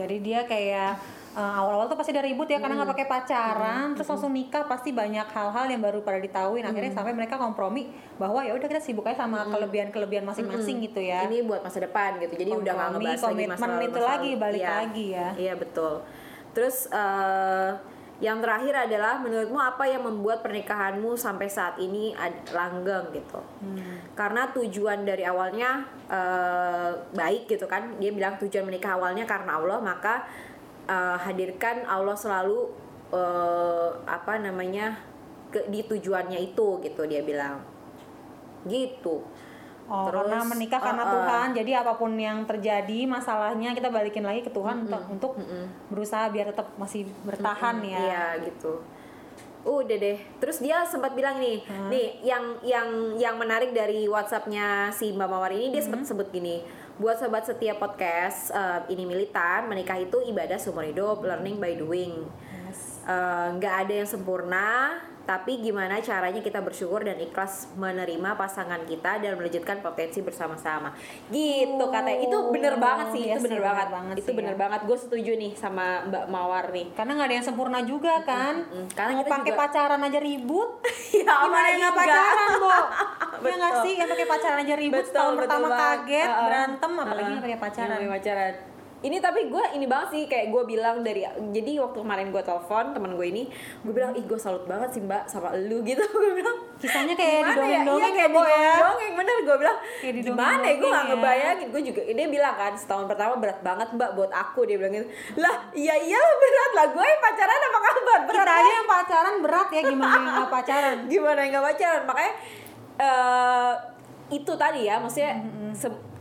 Jadi 0.00 0.16
dia 0.24 0.48
kayak 0.48 1.20
uh, 1.32 1.52
awal-awal 1.64 1.88
tuh 1.88 1.96
pasti 1.96 2.12
ada 2.12 2.24
ribut 2.24 2.44
ya 2.48 2.60
karena 2.60 2.82
nggak 2.82 2.92
pakai 2.92 3.06
pacaran, 3.08 3.96
terus 3.96 4.08
langsung 4.08 4.32
nikah 4.32 4.64
pasti 4.68 4.92
banyak 4.92 5.24
hal-hal 5.32 5.66
yang 5.68 5.80
baru 5.80 6.04
pada 6.04 6.20
ditahuin. 6.20 6.64
Akhirnya 6.64 6.92
sampai 6.92 7.12
mereka 7.16 7.40
kompromi 7.40 7.88
bahwa 8.20 8.44
ya 8.44 8.52
udah 8.52 8.68
kita 8.68 8.80
sibuk 8.80 9.08
aja 9.08 9.24
sama 9.24 9.44
kelebihan-kelebihan 9.48 10.24
masing-masing 10.28 10.84
gitu 10.84 11.00
ya. 11.00 11.24
Ini 11.26 11.44
buat 11.48 11.64
masa 11.64 11.80
depan 11.80 12.20
gitu. 12.20 12.36
Jadi 12.36 12.50
udah 12.52 12.72
nggak 12.72 12.88
Kompromi, 12.92 13.04
ngebahas 13.04 13.22
lagi 13.22 13.32
komitmen 13.32 13.56
masalah 13.56 13.82
itu 13.82 14.00
lagi, 14.02 14.30
balik 14.36 14.60
Iya. 14.60 14.72
lagi 14.76 15.06
ya. 15.08 15.28
Iya 15.36 15.54
betul. 15.56 15.94
Terus 16.52 16.76
eh, 16.92 17.70
yang 18.22 18.38
terakhir 18.38 18.86
adalah 18.86 19.18
menurutmu 19.18 19.58
apa 19.58 19.82
yang 19.90 20.06
membuat 20.06 20.46
pernikahanmu 20.46 21.18
sampai 21.18 21.50
saat 21.50 21.74
ini 21.82 22.14
langgeng 22.54 23.10
gitu? 23.10 23.40
Hmm. 23.64 23.98
Karena 24.14 24.46
tujuan 24.54 25.02
dari 25.02 25.24
awalnya 25.26 25.82
eh, 26.06 26.90
baik 27.16 27.48
gitu 27.48 27.64
kan. 27.66 27.96
Dia 27.98 28.12
bilang 28.12 28.36
tujuan 28.38 28.62
menikah 28.68 29.00
awalnya 29.00 29.24
karena 29.26 29.58
Allah 29.58 29.80
maka 29.82 30.28
eh, 30.88 31.16
hadirkan 31.22 31.84
Allah 31.86 32.16
selalu 32.16 32.70
eh, 33.12 33.90
apa 34.06 34.40
namanya 34.40 34.98
ke 35.52 35.68
di 35.68 35.84
tujuannya 35.84 36.40
itu 36.40 36.80
gitu 36.80 37.02
dia 37.04 37.20
bilang. 37.20 37.60
Gitu. 38.64 39.20
Oh, 39.90 40.08
Terus, 40.08 40.24
karena 40.24 40.38
menikah 40.46 40.80
karena 40.80 41.04
uh, 41.04 41.08
uh. 41.08 41.12
Tuhan. 41.12 41.48
Jadi 41.58 41.72
apa 41.74 41.92
pun 41.98 42.12
yang 42.16 42.46
terjadi, 42.46 43.04
masalahnya 43.04 43.74
kita 43.74 43.90
balikin 43.92 44.24
lagi 44.24 44.40
ke 44.40 44.48
Tuhan 44.48 44.86
untuk 44.88 45.02
untuk 45.10 45.32
berusaha 45.92 46.30
biar 46.30 46.54
tetap 46.54 46.72
masih 46.78 47.04
bertahan 47.26 47.82
ya. 47.84 47.98
Iya 47.98 48.24
gitu. 48.48 48.80
Udah 49.62 49.96
deh. 49.98 50.18
Terus 50.42 50.58
dia 50.58 50.82
sempat 50.86 51.14
bilang 51.14 51.38
nih, 51.38 51.62
nih 51.90 52.08
yang 52.24 52.44
yang 52.62 52.88
yang 53.18 53.34
menarik 53.38 53.74
dari 53.74 54.06
WhatsAppnya 54.10 54.90
si 54.94 55.14
Mbak 55.14 55.28
Mawar 55.28 55.52
ini 55.54 55.74
dia 55.74 55.82
sempat 55.82 56.06
sebut 56.06 56.30
gini. 56.30 56.62
Buat 57.00 57.24
sobat 57.24 57.48
setiap 57.48 57.80
podcast 57.80 58.52
eh, 58.52 58.92
ini 58.92 59.08
militan, 59.08 59.64
menikah 59.64 59.96
itu 59.96 60.20
ibadah 60.28 60.60
seumur 60.60 60.84
hidup, 60.84 61.24
learning 61.24 61.56
by 61.56 61.72
doing. 61.72 62.28
Yes. 62.72 63.04
Eh, 63.04 63.46
nggak 63.54 63.74
ada 63.82 63.92
yang 63.94 64.08
sempurna 64.08 64.68
tapi 65.22 65.60
gimana 65.60 66.02
caranya 66.02 66.38
kita 66.38 66.58
bersyukur 66.58 66.98
dan 67.00 67.14
ikhlas 67.16 67.70
menerima 67.74 68.34
pasangan 68.34 68.82
kita 68.82 69.18
dan 69.18 69.34
melanjutkan 69.34 69.78
potensi 69.78 70.18
bersama-sama 70.18 70.90
gitu 71.28 71.78
Oh, 71.78 71.90
katanya 71.90 72.18
itu 72.20 72.38
bener 72.50 72.74
banget 72.76 73.06
sih 73.10 73.22
iya 73.22 73.34
itu 73.34 73.40
sih, 73.40 73.46
bener, 73.48 73.62
banget. 73.62 73.88
banget 73.88 74.14
itu 74.16 74.24
sih 74.24 74.34
bener 74.34 74.54
ya. 74.54 74.58
banget 74.58 74.80
gue 74.82 74.98
setuju 74.98 75.32
nih 75.36 75.52
sama 75.54 75.86
Mbak 76.04 76.24
Mawar 76.26 76.66
nih 76.68 76.90
Karena 76.92 77.10
nggak 77.14 77.28
ada 77.28 77.36
yang 77.36 77.46
sempurna 77.46 77.78
juga 77.82 78.18
kan. 78.20 78.66
Mm-mm. 78.66 78.90
Karena 78.90 79.12
Mau 79.14 79.22
pakai 79.24 79.46
juga- 79.46 79.60
pacaran 79.62 80.00
aja 80.00 80.18
ribut. 80.18 80.70
ya 81.22 81.34
Gimana 81.38 81.68
yang 81.70 81.92
pacaran, 81.92 82.48
Bo? 82.56 82.70
Ya 83.42 83.54
nggak 83.58 83.74
sih 83.80 83.92
yang 83.94 84.08
pakai 84.08 84.26
pacaran 84.28 84.58
aja 84.58 84.74
ribut 84.76 84.96
Betul, 84.96 85.08
setahun 85.08 85.32
betul 85.32 85.40
pertama 85.40 85.66
banget. 85.68 85.98
kaget 86.02 86.28
berantem 86.42 86.92
apalagi 86.96 87.28
nggak 87.28 87.44
pakai 87.44 87.58
pacaran. 87.60 87.98
Pacaran 88.08 88.54
ini 89.02 89.18
tapi 89.18 89.46
gue 89.46 89.64
ini 89.74 89.84
banget 89.84 90.08
sih 90.10 90.22
kayak 90.24 90.48
gue 90.48 90.62
bilang 90.64 91.02
dari 91.02 91.22
jadi 91.50 91.72
waktu 91.80 91.98
kemarin 91.98 92.28
gue 92.28 92.38
telepon 92.38 92.90
teman 92.90 93.12
gue 93.12 93.26
ini 93.26 93.42
gue 93.82 93.90
bilang 93.90 94.14
ih 94.14 94.22
gue 94.22 94.34
salut 94.36 94.62
banget 94.62 94.90
sih 94.90 95.00
mbak 95.00 95.26
sama 95.26 95.50
lu 95.52 95.82
gitu 95.88 96.00
gue 96.00 96.32
bilang 96.32 96.56
Kisahnya 96.78 97.14
kayak 97.14 97.46
gimana 97.46 97.62
ya? 97.62 97.78
didongeng-dongeng 97.78 98.02
iya, 98.04 98.10
kayak 98.16 98.26
ya, 98.26 98.34
Bo, 98.34 98.42
ya? 98.42 98.72
didongeng 98.72 99.12
bener 99.14 99.36
gue 99.40 99.56
bilang 99.56 99.78
Kayak 99.96 100.14
gimana 100.16 100.34
ya 100.62 100.74
gue 100.74 100.82
didongeng-dongeng 100.82 100.90
gak 100.92 101.02
ya. 101.02 101.10
ngebayangin 101.12 101.66
gue 101.68 101.82
juga 101.84 102.00
dia 102.04 102.26
bilang 102.28 102.54
kan 102.54 102.72
setahun 102.72 103.04
pertama 103.06 103.34
berat 103.36 103.58
banget 103.60 103.88
mbak 103.92 104.10
buat 104.12 104.30
aku 104.30 104.60
dia 104.64 104.76
bilang 104.76 104.92
gitu 104.92 105.06
lah 105.36 105.54
iya 105.72 105.94
iya 105.96 106.18
berat 106.18 106.72
lah 106.72 106.86
gue 106.88 107.04
yang 107.04 107.20
pacaran 107.20 107.58
apa 107.60 107.78
kabar 107.80 108.20
berat 108.24 108.42
Kita 108.42 108.54
aja 108.56 108.72
yang 108.72 108.88
pacaran 108.88 109.34
berat 109.40 109.68
ya 109.68 109.82
gimana 109.84 110.10
yang 110.12 110.24
nggak 110.36 110.50
pacaran. 110.52 110.96
gimana 111.12 111.38
yang 111.40 111.52
gak 111.52 111.66
pacaran 111.68 112.02
makanya 112.04 112.32
eh 112.94 113.72
itu 114.30 114.52
tadi 114.54 114.80
ya 114.82 114.96
maksudnya 114.96 115.32
se- 115.72 116.11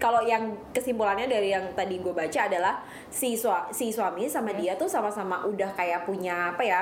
kalau 0.00 0.24
yang 0.24 0.42
kesimpulannya 0.70 1.28
dari 1.28 1.52
yang 1.52 1.68
tadi 1.72 1.96
gue 1.96 2.10
baca 2.10 2.40
adalah 2.42 2.80
si 3.06 3.36
sua- 3.36 3.68
si 3.68 3.92
suami 3.92 4.24
sama 4.24 4.50
dia 4.54 4.72
tuh 4.74 4.88
sama-sama 4.88 5.44
udah 5.44 5.68
kayak 5.70 6.02
punya 6.02 6.50
apa 6.50 6.62
ya 6.64 6.80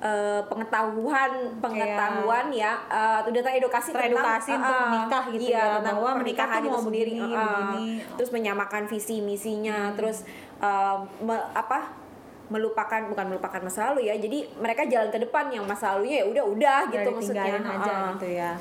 eh, 0.00 0.40
pengetahuan 0.42 1.30
pengetahuan 1.60 2.48
ya 2.50 2.72
eh, 2.88 3.20
udah 3.22 3.42
teredukasi 3.42 3.92
Teredukasi 3.92 4.50
tentang 4.50 4.58
untuk 4.58 4.74
eh, 4.74 4.84
menikah 4.88 5.24
gitu 5.28 5.42
iya, 5.44 5.54
ya, 5.54 5.64
tentang 5.78 5.94
bahwa 5.94 6.10
menikah 6.18 6.48
itu 6.50 6.68
mau 6.68 6.82
sendiri 6.82 7.12
begini, 7.12 7.36
begini. 7.36 7.84
terus 8.16 8.30
menyamakan 8.32 8.82
visi 8.86 9.16
misinya 9.20 9.78
terus 9.92 10.24
eh, 10.58 10.96
me- 11.20 11.48
apa 11.52 12.00
melupakan 12.48 13.00
bukan 13.06 13.26
melupakan 13.28 13.60
masa 13.60 13.92
lalu 13.92 14.08
ya 14.08 14.14
jadi 14.14 14.44
mereka 14.56 14.84
jalan 14.84 15.08
ke 15.08 15.20
depan 15.20 15.48
yang 15.48 15.64
masa 15.64 15.94
lalunya 15.94 16.20
ya 16.20 16.26
udah 16.26 16.44
udah 16.46 16.78
gitu 16.90 17.08
maksudnya 17.10 17.44
aja 17.60 17.92
Ah, 17.92 18.08
gitu 18.12 18.28
ya. 18.28 18.52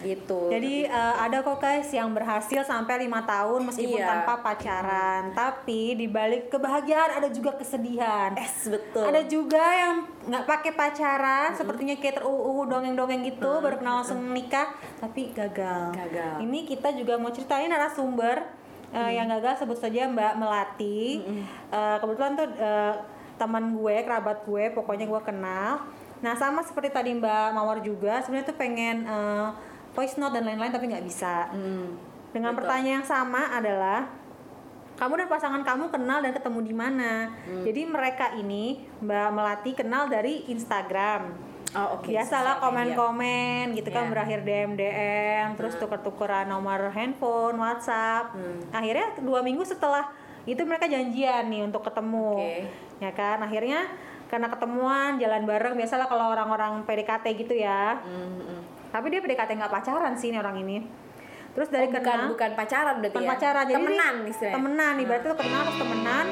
Gitu 0.00 0.50
Jadi 0.50 0.84
eh, 0.84 1.14
ada 1.16 1.38
kok 1.38 1.56
guys 1.56 1.86
yang 1.88 2.10
berhasil 2.10 2.60
sampai 2.60 3.00
lima 3.00 3.22
tahun 3.22 3.62
meskipun 3.64 3.94
Iya. 3.94 4.08
tanpa 4.10 4.42
pacaran. 4.42 5.30
Tapi 5.30 5.94
di 5.94 6.06
balik 6.06 6.48
kebahagiaan 6.48 7.18
ada 7.18 7.28
juga 7.28 7.54
kesedihan. 7.54 8.34
es 8.34 8.66
betul 8.66 9.04
Ada 9.04 9.22
juga 9.24 9.62
yang 9.62 9.94
nggak 10.24 10.44
pakai 10.44 10.72
pacaran, 10.72 11.52
sepertinya 11.52 11.94
kayak 11.94 12.18
teruu 12.18 12.64
dongeng-dongeng 12.64 13.22
gitu, 13.24 13.60
baru 13.60 13.76
kenal 13.76 14.00
langsung 14.00 14.18
nikah, 14.30 14.72
tapi 14.98 15.30
gagal. 15.30 15.92
Gagal. 15.92 16.42
Ini 16.42 16.58
kita 16.64 16.90
juga 16.92 17.14
mau 17.14 17.28
ceritain 17.28 17.68
narasumber 17.68 18.42
eh, 18.90 19.12
yang 19.12 19.28
gagal 19.28 19.62
sebut 19.62 19.76
saja 19.76 20.06
Mbak 20.06 20.34
Melati. 20.36 21.22
Eh, 21.70 21.96
kebetulan 21.98 22.34
tuh 22.34 22.48
eh, 22.52 22.94
teman 23.34 23.72
gue, 23.72 23.96
kerabat 24.00 24.42
gue, 24.42 24.70
pokoknya 24.70 25.04
gue 25.04 25.20
kenal. 25.22 25.82
Nah 26.18 26.32
sama 26.32 26.62
seperti 26.62 26.88
tadi 26.88 27.10
Mbak 27.12 27.46
Mawar 27.52 27.78
juga, 27.78 28.22
sebenarnya 28.22 28.48
tuh 28.48 28.56
pengen 28.56 29.04
eh, 29.04 29.48
voice 29.94 30.18
note 30.18 30.34
dan 30.34 30.44
lain-lain 30.44 30.74
tapi 30.74 30.90
nggak 30.90 31.06
bisa. 31.06 31.48
Hmm, 31.48 31.94
Dengan 32.34 32.52
betul. 32.52 32.66
pertanyaan 32.66 33.00
yang 33.00 33.06
sama 33.06 33.48
adalah 33.48 34.10
kamu 34.94 35.14
dan 35.18 35.28
pasangan 35.28 35.62
kamu 35.62 35.90
kenal 35.90 36.18
dan 36.22 36.30
ketemu 36.30 36.58
di 36.62 36.74
mana? 36.74 37.12
Hmm. 37.46 37.62
Jadi 37.62 37.82
mereka 37.82 38.34
ini 38.34 38.78
Mbak 39.00 39.28
Melati 39.30 39.70
kenal 39.72 40.06
dari 40.06 40.46
Instagram. 40.48 41.54
oh 41.74 41.98
oke 41.98 42.06
Biasalah 42.06 42.62
komen-komen 42.62 43.74
gitu 43.74 43.90
kan 43.90 44.06
Iya. 44.06 44.10
berakhir 44.14 44.38
DM 44.46 44.78
DM, 44.78 45.46
terus 45.58 45.74
tuker-tukeran 45.74 46.46
nomor 46.46 46.94
handphone, 46.94 47.58
WhatsApp. 47.58 48.30
Hmm. 48.30 48.62
Akhirnya 48.70 49.18
dua 49.18 49.42
minggu 49.42 49.66
setelah 49.66 50.06
itu 50.46 50.62
mereka 50.62 50.86
janjian 50.86 51.50
nih 51.50 51.66
untuk 51.66 51.82
ketemu. 51.82 52.38
Oke. 52.38 52.70
Ya 53.02 53.10
kan? 53.10 53.42
Akhirnya 53.42 53.90
karena 54.30 54.46
ketemuan 54.46 55.18
jalan 55.18 55.42
bareng 55.42 55.74
biasalah 55.74 56.06
kalau 56.06 56.30
orang-orang 56.30 56.86
PDKT 56.86 57.26
gitu 57.42 57.58
ya. 57.58 57.98
Hmm, 58.06 58.38
hmm. 58.38 58.60
Tapi 58.94 59.10
dia 59.10 59.18
PDKT 59.18 59.58
nggak 59.58 59.74
pacaran 59.74 60.14
sih 60.14 60.30
ini 60.30 60.38
orang 60.38 60.54
ini. 60.62 60.78
Terus 61.50 61.66
dari 61.66 61.86
Oh, 61.86 61.90
bukan 61.90 62.02
kenal 62.06 62.30
bukan 62.30 62.50
pacaran 62.54 62.94
berarti 63.02 63.18
bukan 63.18 63.26
ya? 63.26 63.30
pacaran. 63.34 63.64
Jadi 63.66 63.74
temenan 63.74 64.14
istilahnya? 64.30 64.54
temenan 64.54 64.94
ibaratnya 65.02 65.30
tuh 65.34 65.38
kenal 65.42 65.60
terus 65.66 65.78
temenan 65.82 66.26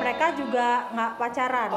mereka 0.00 0.26
juga 0.32 0.68
nggak 0.96 1.12
pacaran. 1.20 1.68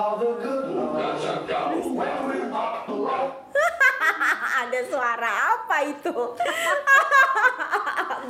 Ada 4.64 4.80
suara 4.88 5.32
apa 5.52 5.78
itu? 5.84 6.16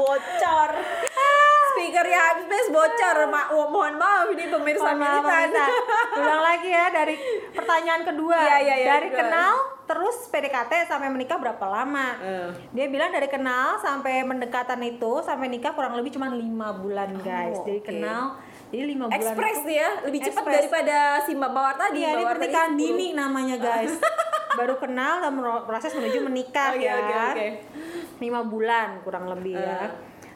Bocor 0.01 0.70
speakernya 1.75 2.20
habis 2.25 2.65
bocor 2.67 3.17
Ma 3.27 3.41
oh, 3.51 3.67
mohon 3.67 3.96
maaf 3.96 4.27
ini 4.27 4.48
pemirsa 4.48 4.89
maaf, 4.89 4.98
militan 4.98 5.27
pemirsa. 5.46 5.65
ulang 6.20 6.41
lagi 6.41 6.70
ya 6.70 6.86
dari 6.89 7.15
pertanyaan 7.51 8.01
kedua 8.03 8.38
Iya, 8.38 8.55
iya, 8.58 8.75
iya, 8.77 8.88
dari 8.89 9.08
kedua. 9.08 9.20
kenal 9.22 9.53
terus 9.86 10.15
PDKT 10.27 10.72
sampai 10.86 11.08
menikah 11.08 11.36
berapa 11.36 11.62
lama 11.63 12.08
Eh. 12.17 12.50
dia 12.72 12.88
bilang 12.88 13.10
dari 13.10 13.27
kenal 13.27 13.77
sampai 13.77 14.24
mendekatan 14.24 14.82
itu 14.82 15.22
sampai 15.22 15.46
nikah 15.48 15.72
kurang 15.72 15.94
lebih 15.94 16.10
cuma 16.12 16.25
lima 16.27 16.74
bulan 16.74 17.12
guys 17.20 17.55
Oh, 17.55 17.65
jadi 17.65 17.79
oke. 17.79 17.88
kenal 17.88 18.24
jadi 18.65 18.84
lima 18.88 19.05
bulan 19.05 19.34
nih 19.62 19.77
ya 19.77 19.89
lebih 20.01 20.20
cepat 20.24 20.44
daripada 20.44 20.98
si 21.22 21.32
Mbak 21.32 21.51
Mawar 21.51 21.75
tadi 21.75 22.01
Iya, 22.01 22.10
ini 22.13 22.24
pernikahan 22.25 22.72
10. 22.72 22.82
dini 22.82 23.08
namanya 23.13 23.55
guys. 23.55 23.94
Baru 24.55 24.79
kenal 24.79 25.20
dan 25.20 25.36
proses 25.67 25.91
menuju 25.91 26.24
menikah 26.24 26.72
Oke, 26.72 26.82
ya. 26.82 26.96
oke, 26.98 27.15
oke. 27.29 27.48
Lima 28.17 28.41
bulan 28.41 29.03
kurang 29.03 29.27
lebih 29.29 29.53
ya. 29.53 29.91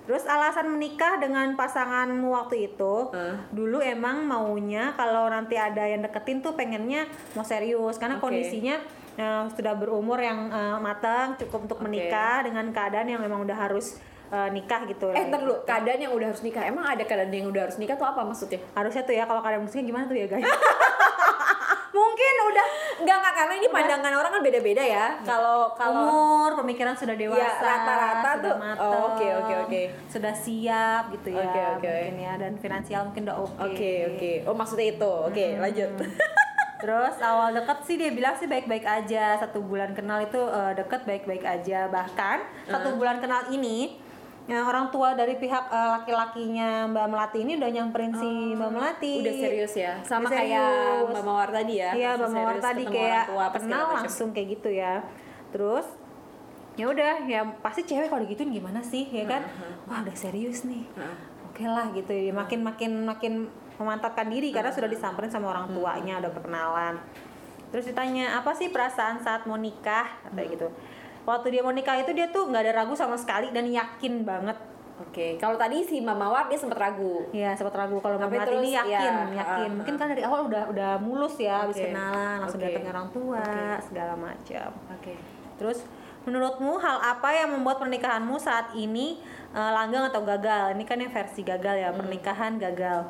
Terus 0.09 0.25
alasan 0.25 0.73
menikah 0.73 1.21
dengan 1.21 1.53
pasanganmu 1.53 2.33
waktu 2.33 2.65
itu, 2.65 3.13
Eh. 3.13 3.37
dulu 3.53 3.77
emang 3.77 4.25
maunya 4.25 4.97
kalau 4.97 5.29
nanti 5.29 5.53
ada 5.53 5.85
yang 5.85 6.01
deketin 6.01 6.41
tuh 6.41 6.57
pengennya 6.57 7.05
mau 7.37 7.45
serius 7.45 8.01
karena 8.01 8.17
Oke. 8.17 8.25
kondisinya 8.25 8.81
eh, 9.13 9.43
sudah 9.53 9.77
berumur 9.77 10.17
yang 10.17 10.49
eh, 10.49 10.77
matang 10.81 11.37
cukup 11.37 11.69
untuk 11.69 11.77
Oke. 11.77 11.85
menikah 11.85 12.41
dengan 12.41 12.73
keadaan 12.73 13.05
yang 13.05 13.21
memang 13.21 13.45
udah 13.45 13.53
harus 13.53 14.01
eh, 14.33 14.49
nikah 14.49 14.89
gitu. 14.89 15.13
Eh, 15.13 15.29
ntar 15.29 15.45
dulu, 15.45 15.61
keadaan 15.61 16.01
yang 16.01 16.13
udah 16.17 16.33
harus 16.33 16.41
nikah. 16.41 16.65
Emang 16.65 16.89
ada 16.89 17.05
keadaan 17.05 17.29
yang 17.29 17.45
udah 17.45 17.69
harus 17.69 17.77
nikah 17.77 17.93
tuh 17.93 18.09
apa 18.09 18.25
maksudnya? 18.25 18.57
harusnya 18.73 19.05
tuh 19.05 19.13
ya 19.13 19.29
kalau 19.29 19.45
kalian 19.45 19.61
musiknya 19.61 19.85
gimana 19.85 20.09
tuh 20.09 20.17
ya 20.17 20.25
guys 20.25 20.41
mungkin 21.99 22.33
udah 22.47 22.65
Enggak 22.99 23.15
enggak 23.15 23.33
karena 23.33 23.53
ini 23.55 23.67
pandangan 23.69 24.13
orang 24.13 24.31
kan 24.35 24.41
beda-beda 24.41 24.83
ya. 24.83 25.07
Kalau 25.21 25.71
kalau 25.71 26.03
umur 26.03 26.51
pemikiran 26.59 26.91
sudah 26.93 27.15
dewasa 27.15 27.39
Iya, 27.39 27.51
rata-rata 27.57 28.29
sudah 28.29 28.43
tuh. 28.43 28.55
Oh, 28.79 29.01
oke, 29.13 29.27
oke, 29.39 29.53
oke. 29.63 29.81
sudah 30.07 30.33
siap 30.33 31.03
gitu 31.13 31.31
ya 31.31 31.39
Oke, 31.41 31.59
oke. 31.59 31.87
mungkin 31.87 32.15
ya 32.17 32.33
dan 32.35 32.53
finansial 32.57 33.01
mungkin 33.07 33.23
udah 33.23 33.37
oke 33.39 33.55
Oke, 33.65 33.91
oke. 34.09 34.31
Oh, 34.43 34.55
maksudnya 34.55 34.87
itu. 34.89 35.11
Oke, 35.23 35.45
lanjut. 35.55 35.89
Terus 36.81 37.15
awal 37.19 37.51
deket 37.51 37.77
sih 37.83 37.95
dia 37.95 38.07
bilang 38.09 38.35
sih 38.35 38.47
baik-baik 38.47 38.83
aja 38.83 39.35
satu 39.35 39.59
bulan 39.59 39.91
kenal 39.91 40.19
itu 40.19 40.39
eh, 40.39 40.71
deket 40.75 41.03
baik-baik 41.03 41.43
aja 41.43 41.87
bahkan 41.87 42.39
satu 42.65 42.95
bulan 42.95 43.19
kenal 43.19 43.51
ini 43.51 43.99
yang 44.49 44.65
orang 44.65 44.89
tua 44.89 45.13
dari 45.13 45.37
pihak 45.37 45.69
eh, 45.69 45.89
laki-lakinya 46.01 46.89
Mbak 46.89 47.05
Melati 47.05 47.37
ini 47.45 47.53
udah 47.61 47.69
nyamperin 47.69 48.13
si 48.17 48.29
Mbak 48.57 48.71
Melati 48.73 49.13
Udah 49.21 49.35
serius 49.37 49.73
ya. 49.77 49.93
Sama 50.01 50.25
Udah 50.25 50.41
kayak 50.41 50.69
serius. 50.73 51.09
Mbak 51.13 51.23
Mawar 51.23 51.49
tadi 51.53 51.73
ya. 51.77 51.91
Iya, 51.93 52.09
Mbak 52.17 52.29
Mawar 52.33 52.49
serius 52.57 52.65
tadi 52.65 52.83
kayak 52.89 53.23
tua, 53.29 53.45
kenal 53.53 53.85
langsung 53.93 54.29
kayak 54.33 54.47
gitu 54.57 54.69
ya. 54.73 54.93
Terus 55.53 55.85
ya 56.73 56.85
udah 56.89 57.13
ya 57.29 57.41
pasti 57.61 57.85
cewek 57.85 58.09
kalau 58.09 58.25
digituin 58.25 58.49
gimana 58.49 58.81
sih 58.81 59.05
ya 59.05 59.29
kan? 59.29 59.45
Wah 59.85 60.01
udah 60.01 60.17
serius 60.17 60.65
nih. 60.65 60.81
Heeh. 60.97 61.15
Oke 61.53 61.63
lah 61.69 61.93
gitu 61.93 62.09
ya. 62.09 62.33
Makin 62.33 62.65
makin 62.65 62.91
makin 63.05 63.33
memantapkan 63.77 64.33
diri 64.33 64.49
karena 64.49 64.73
sudah 64.73 64.89
disamperin 64.89 65.29
sama 65.29 65.53
orang 65.53 65.69
tuanya 65.69 66.17
udah 66.25 66.31
perkenalan. 66.33 66.97
Terus 67.69 67.85
ditanya 67.85 68.41
apa 68.41 68.57
sih 68.57 68.73
perasaan 68.73 69.21
saat 69.21 69.45
mau 69.45 69.61
nikah 69.61 70.09
kayak 70.33 70.57
gitu. 70.57 70.73
Waktu 71.29 71.47
dia 71.53 71.61
mau 71.61 71.69
nikah 71.69 71.93
itu 71.95 72.09
dia 72.11 72.25
tuh 72.27 72.49
nggak 72.49 72.65
ada 72.65 72.73
ragu 72.81 72.97
sama 72.97 73.13
sekali 73.13 73.53
dan 73.53 73.69
yakin 73.69 74.25
banget. 74.25 74.57
Oke, 74.99 75.39
kalau 75.39 75.55
tadi 75.55 75.79
si 75.79 76.01
Mbak 76.01 76.17
Mawar 76.17 76.49
dia 76.49 76.59
sempat 76.59 76.75
ragu. 76.75 77.23
Iya 77.31 77.55
sempat 77.55 77.71
ragu 77.77 78.01
kalau 78.01 78.19
Tapi 78.19 78.35
Melati 78.35 78.51
ini 78.51 78.75
terus, 78.75 78.79
yakin, 78.83 79.13
ya, 79.31 79.37
yakin. 79.37 79.69
ah, 79.71 79.75
Mungkin 79.79 79.95
kan 79.95 80.07
dari 80.09 80.23
awal 80.25 80.41
udah 80.49 80.63
udah 80.67 80.91
mulus 80.99 81.39
ya 81.39 81.63
habis 81.63 81.79
Oke. 81.79 81.87
kenalan 81.87 82.35
langsung 82.43 82.59
Oke. 82.59 82.67
datang 82.67 82.85
orang 82.91 83.07
tua 83.13 83.39
Oke. 83.39 83.63
segala 83.85 84.13
macam. 84.17 84.69
Oke. 84.91 85.13
Terus 85.55 85.79
menurutmu 86.27 86.75
hal 86.75 86.97
apa 86.99 87.29
yang 87.31 87.55
membuat 87.55 87.79
pernikahanmu 87.79 88.35
saat 88.35 88.75
ini 88.75 89.21
eh, 89.53 89.71
langgeng 89.71 90.03
atau 90.09 90.25
gagal? 90.25 90.75
Ini 90.75 90.83
kan 90.83 90.97
yang 90.99 91.13
versi 91.13 91.47
gagal 91.47 91.75
ya, 91.79 91.89
Hmm. 91.93 91.99
pernikahan 92.03 92.59
gagal. 92.59 93.07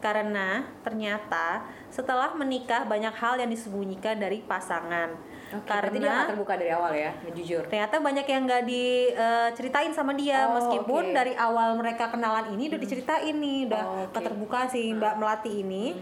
Karena 0.00 0.64
ternyata 0.80 1.68
setelah 1.92 2.32
menikah 2.32 2.88
banyak 2.88 3.12
hal 3.12 3.36
yang 3.36 3.52
disembunyikan 3.52 4.16
dari 4.16 4.40
pasangan. 4.40 5.12
Nggak 5.46 5.62
Karena 5.62 6.26
terbuka 6.26 6.54
dari 6.54 6.70
awal 6.70 6.90
ya, 6.90 7.14
jujur. 7.30 7.62
ternyata 7.64 7.96
banyak 7.98 8.26
yang 8.26 8.42
nggak 8.44 8.62
diceritain 8.66 9.92
sama 9.92 10.10
dia 10.12 10.42
Oh, 10.44 10.58
meskipun 10.58 11.04
oke. 11.04 11.14
dari 11.14 11.32
awal 11.32 11.74
mereka 11.74 12.08
kenalan 12.08 12.50
ini 12.50 12.66
udah 12.66 12.80
diceritain 12.80 13.30
nih 13.32 13.58
udah 13.66 13.82
Oh, 13.84 13.94
oke. 14.02 14.12
keterbukaan 14.12 14.66
si 14.66 14.90
Mbak 14.90 15.14
Melati 15.16 15.62
ini 15.62 15.94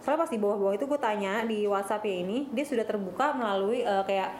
soalnya 0.00 0.24
pas 0.24 0.32
di 0.32 0.38
bawah-bawah 0.38 0.74
itu 0.74 0.84
gue 0.86 0.96
tanya 0.98 1.44
di 1.44 1.64
WhatsApp 1.64 2.02
ya 2.02 2.16
ini 2.18 2.48
dia 2.48 2.64
sudah 2.64 2.82
terbuka 2.82 3.30
melalui 3.30 3.80
eh, 3.80 4.02
kayak 4.02 4.30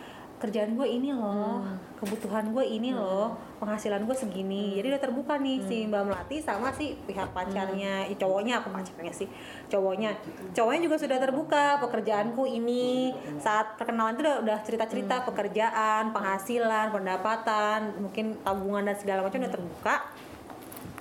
kerjaan 0.41 0.73
gue 0.75 0.89
ini 0.89 1.13
loh 1.13 1.61
kebutuhan 2.01 2.49
gue 2.57 2.65
ini 2.65 2.97
loh 2.97 3.37
penghasilan 3.61 4.09
gue 4.09 4.17
segini. 4.17 4.81
Jadi 4.81 4.97
udah 4.97 5.03
terbuka 5.05 5.37
nih 5.37 5.61
si 5.69 5.85
Mbak 5.85 6.03
Melati 6.09 6.41
sama 6.41 6.73
si 6.73 6.97
pihak 7.05 7.37
pacarnya. 7.37 8.09
Eh, 8.09 8.17
cowoknya 8.17 8.65
apa 8.65 8.73
pacarnya 8.73 9.13
sih? 9.13 9.29
Cowoknya. 9.69 10.17
Cowoknya 10.57 10.81
juga 10.89 10.97
sudah 10.97 11.21
terbuka 11.21 11.77
pekerjaanku 11.85 12.49
ini. 12.49 13.13
Saat 13.37 13.77
perkenalan 13.77 14.17
itu 14.17 14.25
udah, 14.25 14.37
udah 14.41 14.59
cerita-cerita 14.65 15.29
pekerjaan 15.29 16.17
penghasilan 16.17 16.89
pendapatan 16.89 18.01
mungkin 18.01 18.41
tabungan 18.41 18.89
dan 18.89 18.97
segala 18.97 19.21
macam 19.21 19.45
udah 19.45 19.53
terbuka. 19.53 19.95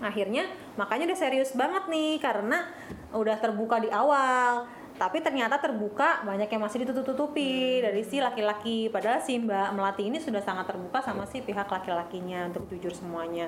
Akhirnya 0.04 0.52
makanya 0.76 1.16
udah 1.16 1.20
serius 1.20 1.56
banget 1.56 1.88
nih 1.88 2.20
karena 2.20 2.68
udah 3.16 3.40
terbuka 3.40 3.80
di 3.80 3.88
awal 3.92 4.68
tapi 5.00 5.24
ternyata 5.24 5.56
terbuka 5.64 6.28
banyak 6.28 6.52
yang 6.52 6.60
masih 6.60 6.84
ditutup-tutupi 6.84 7.80
dari 7.80 8.04
si 8.04 8.20
laki-laki. 8.20 8.92
Padahal 8.92 9.24
si 9.24 9.40
Mbak 9.40 9.72
Melati 9.72 10.12
ini 10.12 10.20
sudah 10.20 10.44
sangat 10.44 10.68
terbuka 10.68 11.00
sama 11.00 11.24
si 11.24 11.40
pihak 11.40 11.72
laki-lakinya 11.72 12.52
untuk 12.52 12.68
jujur 12.68 12.92
semuanya. 12.92 13.48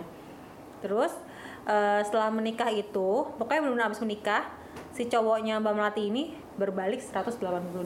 Terus 0.79 1.11
eh, 1.67 1.99
setelah 2.07 2.31
menikah 2.31 2.71
itu 2.71 3.27
pokoknya 3.35 3.67
benar-benar 3.67 3.91
habis 3.91 3.99
menikah 3.99 4.47
si 4.95 5.11
cowoknya 5.11 5.59
Mbak 5.59 5.73
Melati 5.75 6.03
ini 6.07 6.23
berbalik 6.55 7.03
180 7.03 7.35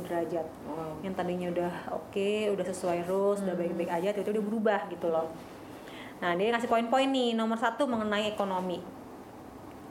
derajat. 0.06 0.46
Wow. 0.70 1.02
yang 1.02 1.18
tadinya 1.18 1.48
udah 1.50 1.74
oke 1.90 2.30
udah 2.54 2.66
sesuai 2.70 3.10
rules 3.10 3.42
udah 3.42 3.56
baik-baik 3.58 3.90
aja 3.90 4.14
tiba-tiba 4.14 4.38
udah 4.38 4.46
berubah 4.46 4.82
gitu 4.94 5.10
loh. 5.10 5.34
Nah 6.22 6.38
dia 6.38 6.54
ngasih 6.54 6.70
poin-poin 6.70 7.10
nih. 7.10 7.34
Nomor 7.34 7.58
satu 7.58 7.90
mengenai 7.90 8.30
ekonomi. 8.30 8.78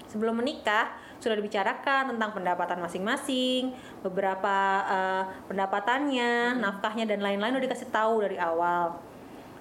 Sebelum 0.06 0.38
menikah 0.38 0.94
sudah 1.24 1.40
dibicarakan 1.40 2.12
tentang 2.12 2.36
pendapatan 2.36 2.84
masing-masing 2.84 3.72
beberapa 4.04 4.56
eh, 4.84 5.24
pendapatannya 5.48 6.60
nafkahnya 6.60 7.08
dan 7.08 7.24
lain-lain 7.24 7.56
udah 7.56 7.64
dikasih 7.64 7.88
tahu 7.88 8.20
dari 8.20 8.36
awal. 8.36 9.00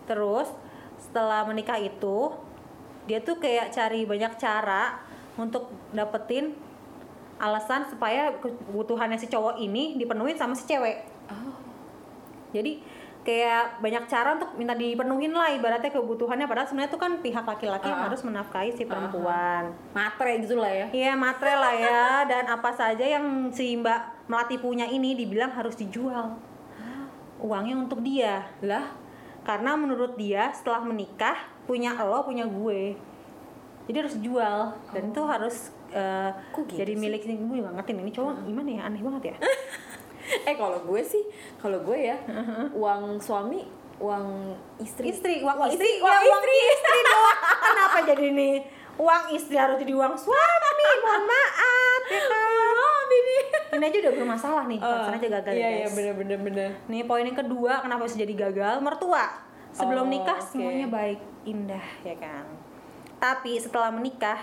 Terus 0.04 0.52
setelah 1.00 1.48
menikah 1.48 1.80
itu 1.80 2.36
dia 3.08 3.24
tuh 3.24 3.40
kayak 3.40 3.72
cari 3.72 4.04
banyak 4.04 4.36
cara 4.36 5.00
untuk 5.40 5.72
dapetin 5.96 6.56
alasan 7.42 7.88
supaya 7.90 8.32
kebutuhannya 8.40 9.20
si 9.20 9.28
cowok 9.28 9.60
ini 9.60 9.96
dipenuhin 10.00 10.36
sama 10.36 10.56
si 10.56 10.68
cewek. 10.68 11.12
Oh. 11.32 11.56
jadi 12.52 12.84
kayak 13.24 13.80
banyak 13.80 14.04
cara 14.06 14.36
untuk 14.36 14.52
minta 14.54 14.72
dipenuhin 14.72 15.32
lah 15.32 15.48
ibaratnya 15.50 15.90
kebutuhannya. 15.90 16.44
Padahal 16.44 16.68
sebenarnya 16.68 16.92
itu 16.92 17.00
kan 17.00 17.12
pihak 17.18 17.42
laki-laki 17.42 17.88
yang 17.88 18.00
Ah. 18.00 18.06
harus 18.08 18.22
menafkahi 18.22 18.70
si 18.70 18.84
perempuan. 18.84 19.72
Matre 19.92 20.44
gitu 20.44 20.60
lah 20.60 20.68
ya. 20.68 20.88
iya 20.92 21.12
matre 21.16 21.56
lah 21.56 21.72
ya. 21.72 22.04
Dan 22.32 22.46
apa 22.46 22.70
saja 22.70 23.02
yang 23.02 23.24
si 23.50 23.74
mbak 23.74 24.28
melati 24.28 24.56
punya 24.58 24.84
ini 24.86 25.16
dibilang 25.16 25.50
harus 25.50 25.74
dijual. 25.74 26.36
Uangnya 27.40 27.76
untuk 27.78 28.00
dia. 28.00 28.44
Lah, 28.60 28.92
karena 29.42 29.76
menurut 29.76 30.16
dia 30.16 30.52
setelah 30.52 30.80
menikah 30.80 31.36
punya 31.64 31.96
lo 31.96 32.24
punya 32.24 32.44
gue. 32.44 32.96
Jadi 33.84 33.98
harus 34.00 34.16
jual. 34.20 34.60
Dan 34.92 35.12
itu 35.12 35.22
harus 35.24 35.72
Kok 35.94 36.66
gitu 36.66 36.82
jadi 36.82 36.92
sih? 36.92 37.00
milik 37.00 37.22
gue 37.22 37.58
juga 37.62 37.70
ngerti 37.70 37.94
ini 37.94 38.10
cowok 38.10 38.44
gimana 38.44 38.66
ya? 38.66 38.82
Aneh 38.90 38.98
banget 39.00 39.24
ya 39.30 39.36
eh 40.50 40.56
kalau 40.56 40.80
gue 40.82 41.02
sih, 41.02 41.24
kalau 41.58 41.80
gue 41.82 41.98
ya, 42.04 42.18
uang 42.82 43.18
suami, 43.18 43.64
uang 43.98 44.26
istri. 44.78 45.10
istri 45.10 45.34
uang 45.40 45.56
Wah, 45.56 45.68
istri 45.68 45.86
istri, 45.86 46.00
ya, 46.00 46.04
uang 46.04 46.24
uang 46.26 46.44
istri. 46.46 46.98
dong 47.02 47.26
kenapa 47.62 47.98
jadi 48.06 48.28
nih 48.32 48.56
uang 48.94 49.24
istri 49.32 49.56
harus 49.56 49.78
jadi 49.78 49.94
uang 49.94 50.14
suami. 50.14 50.88
Mohon 51.00 51.24
maaf 51.26 52.04
ya 52.06 52.22
kan? 52.24 52.50
Ini. 53.14 53.38
Ini 53.74 53.84
aja 53.84 53.98
udah 54.00 54.14
bermasalah 54.16 54.64
nih. 54.66 54.80
Alasan 54.80 55.14
aja 55.16 55.28
gagal 55.32 55.52
Iya, 55.52 55.60
ya 55.60 55.70
iya, 55.70 55.78
guys. 55.84 55.94
bener, 55.94 56.14
bener, 56.16 56.40
bener. 56.40 56.70
nih 56.88 57.02
poin 57.04 57.22
yang 57.22 57.36
kedua 57.36 57.78
kenapa 57.80 58.06
bisa 58.06 58.18
jadi 58.18 58.34
gagal? 58.40 58.76
Mertua. 58.80 59.26
Sebelum 59.72 60.06
Oh, 60.06 60.12
nikah 60.12 60.38
oke. 60.38 60.46
semuanya 60.48 60.86
baik 60.88 61.18
indah 61.44 61.86
ya 62.02 62.16
kan? 62.16 62.46
Tapi 63.18 63.58
setelah 63.58 63.90
menikah 63.90 64.38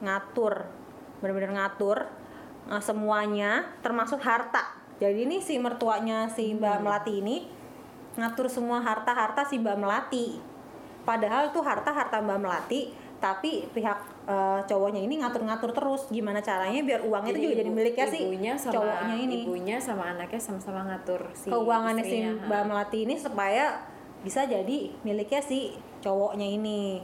ngatur. 0.00 0.66
Benar-benar 1.18 1.52
ngatur 1.52 1.98
eh, 2.68 2.80
semuanya 2.80 3.50
termasuk 3.78 4.18
harta 4.18 4.79
jadi 5.00 5.18
ini 5.18 5.40
si 5.40 5.56
mertuanya 5.56 6.28
si 6.28 6.52
Mbak 6.52 6.76
Hmm. 6.76 6.84
Melati 6.84 7.12
ini 7.16 7.36
ngatur 8.12 8.46
semua 8.46 8.78
harta-harta 8.78 9.42
si 9.42 9.56
Mbak 9.56 9.76
Melati 9.76 10.36
padahal 11.02 11.50
tuh 11.50 11.62
harta-harta 11.62 12.20
Mbak 12.20 12.38
Melati 12.38 12.80
tapi 13.16 13.68
pihak 13.68 13.98
eh, 14.26 14.60
cowoknya 14.62 15.00
ini 15.00 15.18
ngatur-ngatur 15.18 15.70
terus 15.70 16.08
gimana 16.08 16.40
caranya 16.40 16.80
biar 16.80 17.00
uangnya 17.02 17.32
itu 17.34 17.40
juga 17.42 17.54
jadi 17.54 17.66
ibu- 17.66 17.76
miliknya 17.76 18.06
si 18.06 18.18
sama, 18.56 18.72
cowoknya 18.74 19.14
ini 19.18 19.34
Ibunya 19.40 19.76
sama 19.78 20.04
anaknya 20.10 20.40
sama-sama 20.40 20.80
ngatur 20.86 21.20
si 21.34 21.48
keuangannya 21.48 22.00
si. 22.02 22.16
Mbak 22.42 22.62
Melati 22.66 22.98
ini 23.02 23.14
supaya 23.16 23.64
bisa 24.20 24.44
jadi 24.44 24.78
miliknya 25.00 25.40
si 25.40 25.72
cowoknya 25.98 26.44
ini 26.46 27.00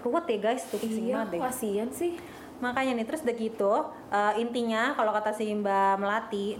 ruwet 0.00 0.26
ya 0.28 0.38
guys 0.40 0.62
tuh 0.64 0.78
Iya, 0.78 0.90
kasihan 1.40 1.90
sih. 1.90 2.14
makanya 2.56 2.94
nih 2.94 3.04
terus 3.04 3.20
udah 3.20 3.36
gitu 3.36 3.72
eh, 4.08 4.32
intinya 4.36 4.94
kalau 4.94 5.10
kata 5.10 5.30
si 5.30 5.46
Mbak 5.48 5.94
Melati 5.96 6.58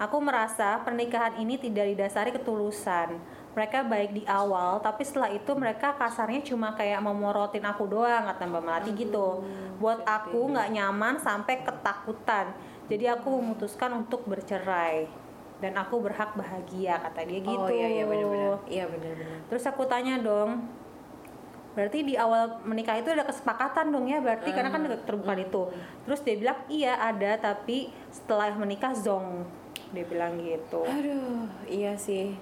aku 0.00 0.16
merasa 0.24 0.80
pernikahan 0.80 1.36
ini 1.36 1.60
tidak 1.60 1.92
didasari 1.92 2.32
ketulusan. 2.32 3.20
Mereka 3.52 3.84
baik 3.84 4.10
di 4.16 4.24
awal 4.24 4.80
tapi 4.80 5.04
setelah 5.04 5.28
itu 5.28 5.52
mereka 5.52 5.92
kasarnya 5.92 6.40
cuma 6.40 6.72
kayak 6.72 7.04
memorotin 7.04 7.66
aku 7.68 7.84
doang 7.84 8.24
kata 8.32 8.48
Mbak 8.48 8.62
Melati 8.64 8.90
gitu. 8.96 9.44
Buat 9.76 10.00
aku 10.08 10.56
nggak 10.56 10.72
nyaman 10.72 11.20
sampai 11.20 11.60
ketakutan. 11.60 12.56
Jadi 12.88 13.04
aku 13.06 13.28
memutuskan 13.28 13.92
untuk 14.00 14.24
bercerai. 14.24 15.06
Dan 15.60 15.76
aku 15.76 16.00
berhak 16.00 16.32
bahagia 16.40 16.96
kata 17.04 17.20
dia 17.28 17.44
gitu. 17.44 17.60
Oh 17.60 17.68
iya, 17.68 18.00
iya 18.00 18.04
benar-benar. 18.08 18.56
Iya 18.64 18.84
benar-benar. 18.88 19.38
Terus 19.52 19.64
aku 19.68 19.84
tanya 19.84 20.16
dong, 20.16 20.64
berarti 21.76 22.00
di 22.00 22.16
awal 22.16 22.64
menikah 22.64 22.96
itu 22.96 23.12
ada 23.12 23.28
kesepakatan 23.28 23.92
dong 23.92 24.08
ya 24.08 24.24
berarti? 24.24 24.56
Karena 24.56 24.72
kan 24.72 24.88
terbuka 25.04 25.36
itu. 25.36 25.68
Terus 26.08 26.24
dia 26.24 26.40
bilang 26.40 26.64
iya 26.72 26.96
ada 26.96 27.36
tapi 27.36 27.92
setelah 28.08 28.56
menikah 28.56 28.96
zong 28.96 29.59
dia 29.90 30.04
bilang 30.06 30.38
gitu. 30.40 30.82
Aduh, 30.86 31.46
iya 31.66 31.98
sih. 31.98 32.34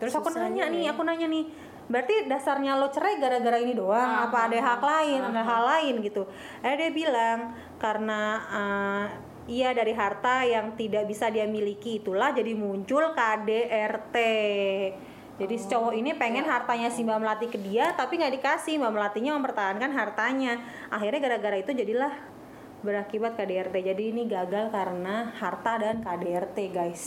Terus 0.00 0.12
aku 0.16 0.32
Susahnya 0.32 0.64
nanya 0.68 0.72
nih, 0.72 0.82
ya. 0.88 0.90
aku 0.96 1.02
nanya 1.04 1.26
nih, 1.28 1.44
berarti 1.88 2.14
dasarnya 2.28 2.76
lo 2.80 2.88
cerai 2.88 3.20
gara-gara 3.20 3.60
ini 3.60 3.76
doang? 3.76 4.28
apa 4.28 4.48
ada 4.48 4.56
hak 4.56 4.82
lain, 4.82 5.20
ada 5.28 5.42
hal 5.44 5.62
lain 5.64 5.94
gitu? 6.04 6.24
Eh 6.64 6.74
dia 6.76 6.90
bilang 6.92 7.52
karena 7.76 8.20
eh, 8.48 9.04
Iya 9.50 9.74
dari 9.74 9.90
harta 9.90 10.46
yang 10.46 10.78
tidak 10.78 11.10
bisa 11.10 11.26
dia 11.26 11.42
miliki 11.42 11.98
itulah 11.98 12.30
jadi 12.30 12.54
muncul 12.54 13.10
KDRT. 13.10 14.16
Jadi 15.42 15.54
si 15.58 15.66
cowok 15.66 15.96
ini 15.96 16.14
pengen 16.14 16.46
hartanya 16.46 16.86
si 16.86 17.02
Mbak 17.02 17.18
Melati 17.18 17.46
ke 17.50 17.58
dia 17.58 17.90
tapi 17.98 18.20
nggak 18.22 18.36
dikasih 18.38 18.78
Mbak 18.78 18.92
Melatinya 18.94 19.34
mempertahankan 19.40 19.90
hartanya. 19.90 20.62
Akhirnya 20.86 21.18
gara-gara 21.18 21.58
itu 21.58 21.74
jadilah 21.74 22.14
berakibat 22.80 23.36
KDRT. 23.36 23.76
Jadi 23.92 24.02
ini 24.12 24.22
gagal 24.28 24.72
karena 24.72 25.32
harta 25.36 25.80
dan 25.80 26.00
KDRT 26.00 26.58
guys. 26.72 27.04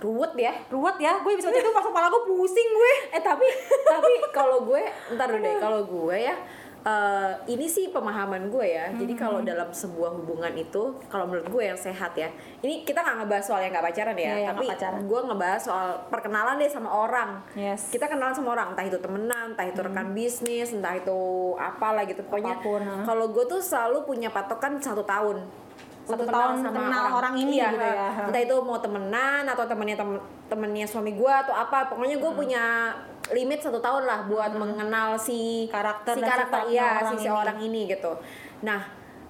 ruwet 0.00 0.32
ya 0.32 0.56
Ruwet 0.72 0.96
ya, 0.96 1.20
gue 1.20 1.36
bisa 1.36 1.52
itu 1.52 1.70
pas 1.76 1.84
kepala 1.84 2.08
gue 2.08 2.24
pusing 2.24 2.68
gue. 2.72 2.92
eh 3.12 3.20
tapi 3.20 3.44
tapi 3.84 4.12
kalau 4.32 4.64
gue 4.64 4.80
ntar 5.12 5.28
dulu 5.28 5.44
deh 5.44 5.54
kalau 5.60 5.84
gue 5.84 6.16
ya 6.16 6.32
eh, 6.82 7.32
ini 7.46 7.66
sih 7.66 7.88
pemahaman 7.88 8.48
gue 8.48 8.66
ya. 8.66 8.88
Jadi 8.90 9.12
Hmm. 9.12 9.20
kalau 9.20 9.38
dalam 9.40 9.68
sebuah 9.70 10.10
hubungan 10.14 10.48
itu 10.54 10.80
kalau 11.06 11.24
menurut 11.24 11.46
gue 11.46 11.62
yang 11.62 11.76
sehat 11.76 12.12
ya. 12.14 12.32
Ini 12.58 12.82
kita 12.82 12.98
nggak 12.98 13.16
ngebahas 13.20 13.44
soal 13.44 13.60
yang 13.60 13.70
nggak 13.70 13.86
pacaran 13.86 14.16
ya 14.16 14.32
yang 14.42 14.54
tapi 14.54 14.66
pacaran. 14.66 15.00
gue 15.02 15.20
ngebahas 15.22 15.60
soal 15.60 15.88
perkenalan 16.08 16.56
deh 16.56 16.68
sama 16.68 16.88
orang. 16.88 17.30
Yes. 17.52 17.90
kita 17.90 18.06
kenalan 18.06 18.32
sama 18.32 18.54
orang 18.54 18.72
entah 18.72 18.82
itu 18.82 18.96
temenan 18.96 19.52
entah 19.52 19.64
itu 19.64 19.76
rekan 19.78 20.08
bisnis 20.10 20.70
entah 20.70 20.94
itu 20.94 21.18
apalah 21.54 22.04
gitu. 22.04 22.22
Pokoknya 22.22 22.56
kalau 23.02 23.28
gue 23.28 23.44
tuh 23.44 23.60
selalu 23.60 24.04
punya 24.04 24.28
patokan 24.28 24.76
satu 24.76 25.02
tahun. 25.02 25.44
Satu 26.00 26.24
kenal 26.24 26.58
tahun 26.58 26.74
kenal 26.74 27.04
orang. 27.14 27.34
ini 27.36 27.54
Iya, 27.54 27.68
gitu 27.70 27.86
ya. 27.86 28.08
entah 28.24 28.40
itu 28.40 28.56
mau 28.60 28.78
temenan 28.78 29.44
atau 29.44 29.62
temennya 29.62 29.94
temen 29.94 30.18
temennya 30.50 30.84
suami 30.84 31.12
gue 31.12 31.30
atau 31.32 31.54
apa 31.54 31.86
pokoknya 31.86 32.18
gue 32.18 32.26
Hmm. 32.26 32.36
punya 32.36 32.64
limit 33.30 33.58
satu 33.58 33.78
tahun 33.78 34.02
lah 34.02 34.26
buat 34.26 34.50
mengenal 34.52 35.14
si 35.14 35.64
Karakter 35.66 36.12
si 36.12 36.20
karakter 36.20 36.60
iya 36.66 36.98
orang 36.98 37.06
si 37.08 37.16
ini. 37.16 37.24
seorang 37.24 37.58
ini 37.60 37.80
gitu 37.86 38.12
nah 38.60 38.82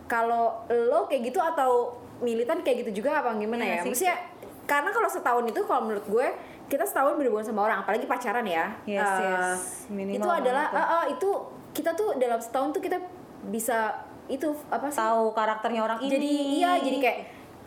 kalau 0.06 0.64
lo 0.66 1.04
kayak 1.04 1.22
gitu 1.24 1.38
atau 1.38 1.92
militan 2.18 2.60
kayak 2.60 2.82
gitu 2.82 3.00
juga 3.00 3.20
apa 3.20 3.32
gimana 3.34 3.60
Iya 3.60 3.70
ya 3.70 3.78
sih. 3.78 3.88
maksudnya 3.88 4.16
karena 4.64 4.90
kalau 4.90 5.06
setahun 5.06 5.44
itu 5.46 5.60
kalau 5.62 5.82
menurut 5.84 6.06
gue 6.06 6.26
kita 6.66 6.82
setahun 6.82 7.14
berhubungan 7.14 7.44
sama 7.44 7.60
orang 7.64 7.78
apalagi 7.80 8.04
pacaran 8.04 8.42
ya 8.42 8.72
Yes, 8.84 9.02
Eh, 9.02 9.20
yes. 9.20 9.60
Minimal 9.88 10.16
itu 10.16 10.28
adalah 10.30 10.64
eh, 10.70 10.80
eh, 10.80 11.04
itu 11.12 11.28
kita 11.70 11.92
tuh 11.92 12.16
dalam 12.16 12.38
setahun 12.38 12.72
tuh 12.72 12.80
kita 12.80 12.98
bisa 13.44 13.92
itu 14.26 14.46
apa 14.68 14.86
sih 14.86 14.96
Tahu 14.96 15.30
karakternya 15.30 15.82
orang 15.82 15.98
ini. 16.00 16.10
jadi 16.10 16.30
iya 16.56 16.70
jadi 16.78 16.96
kayak 16.98 17.18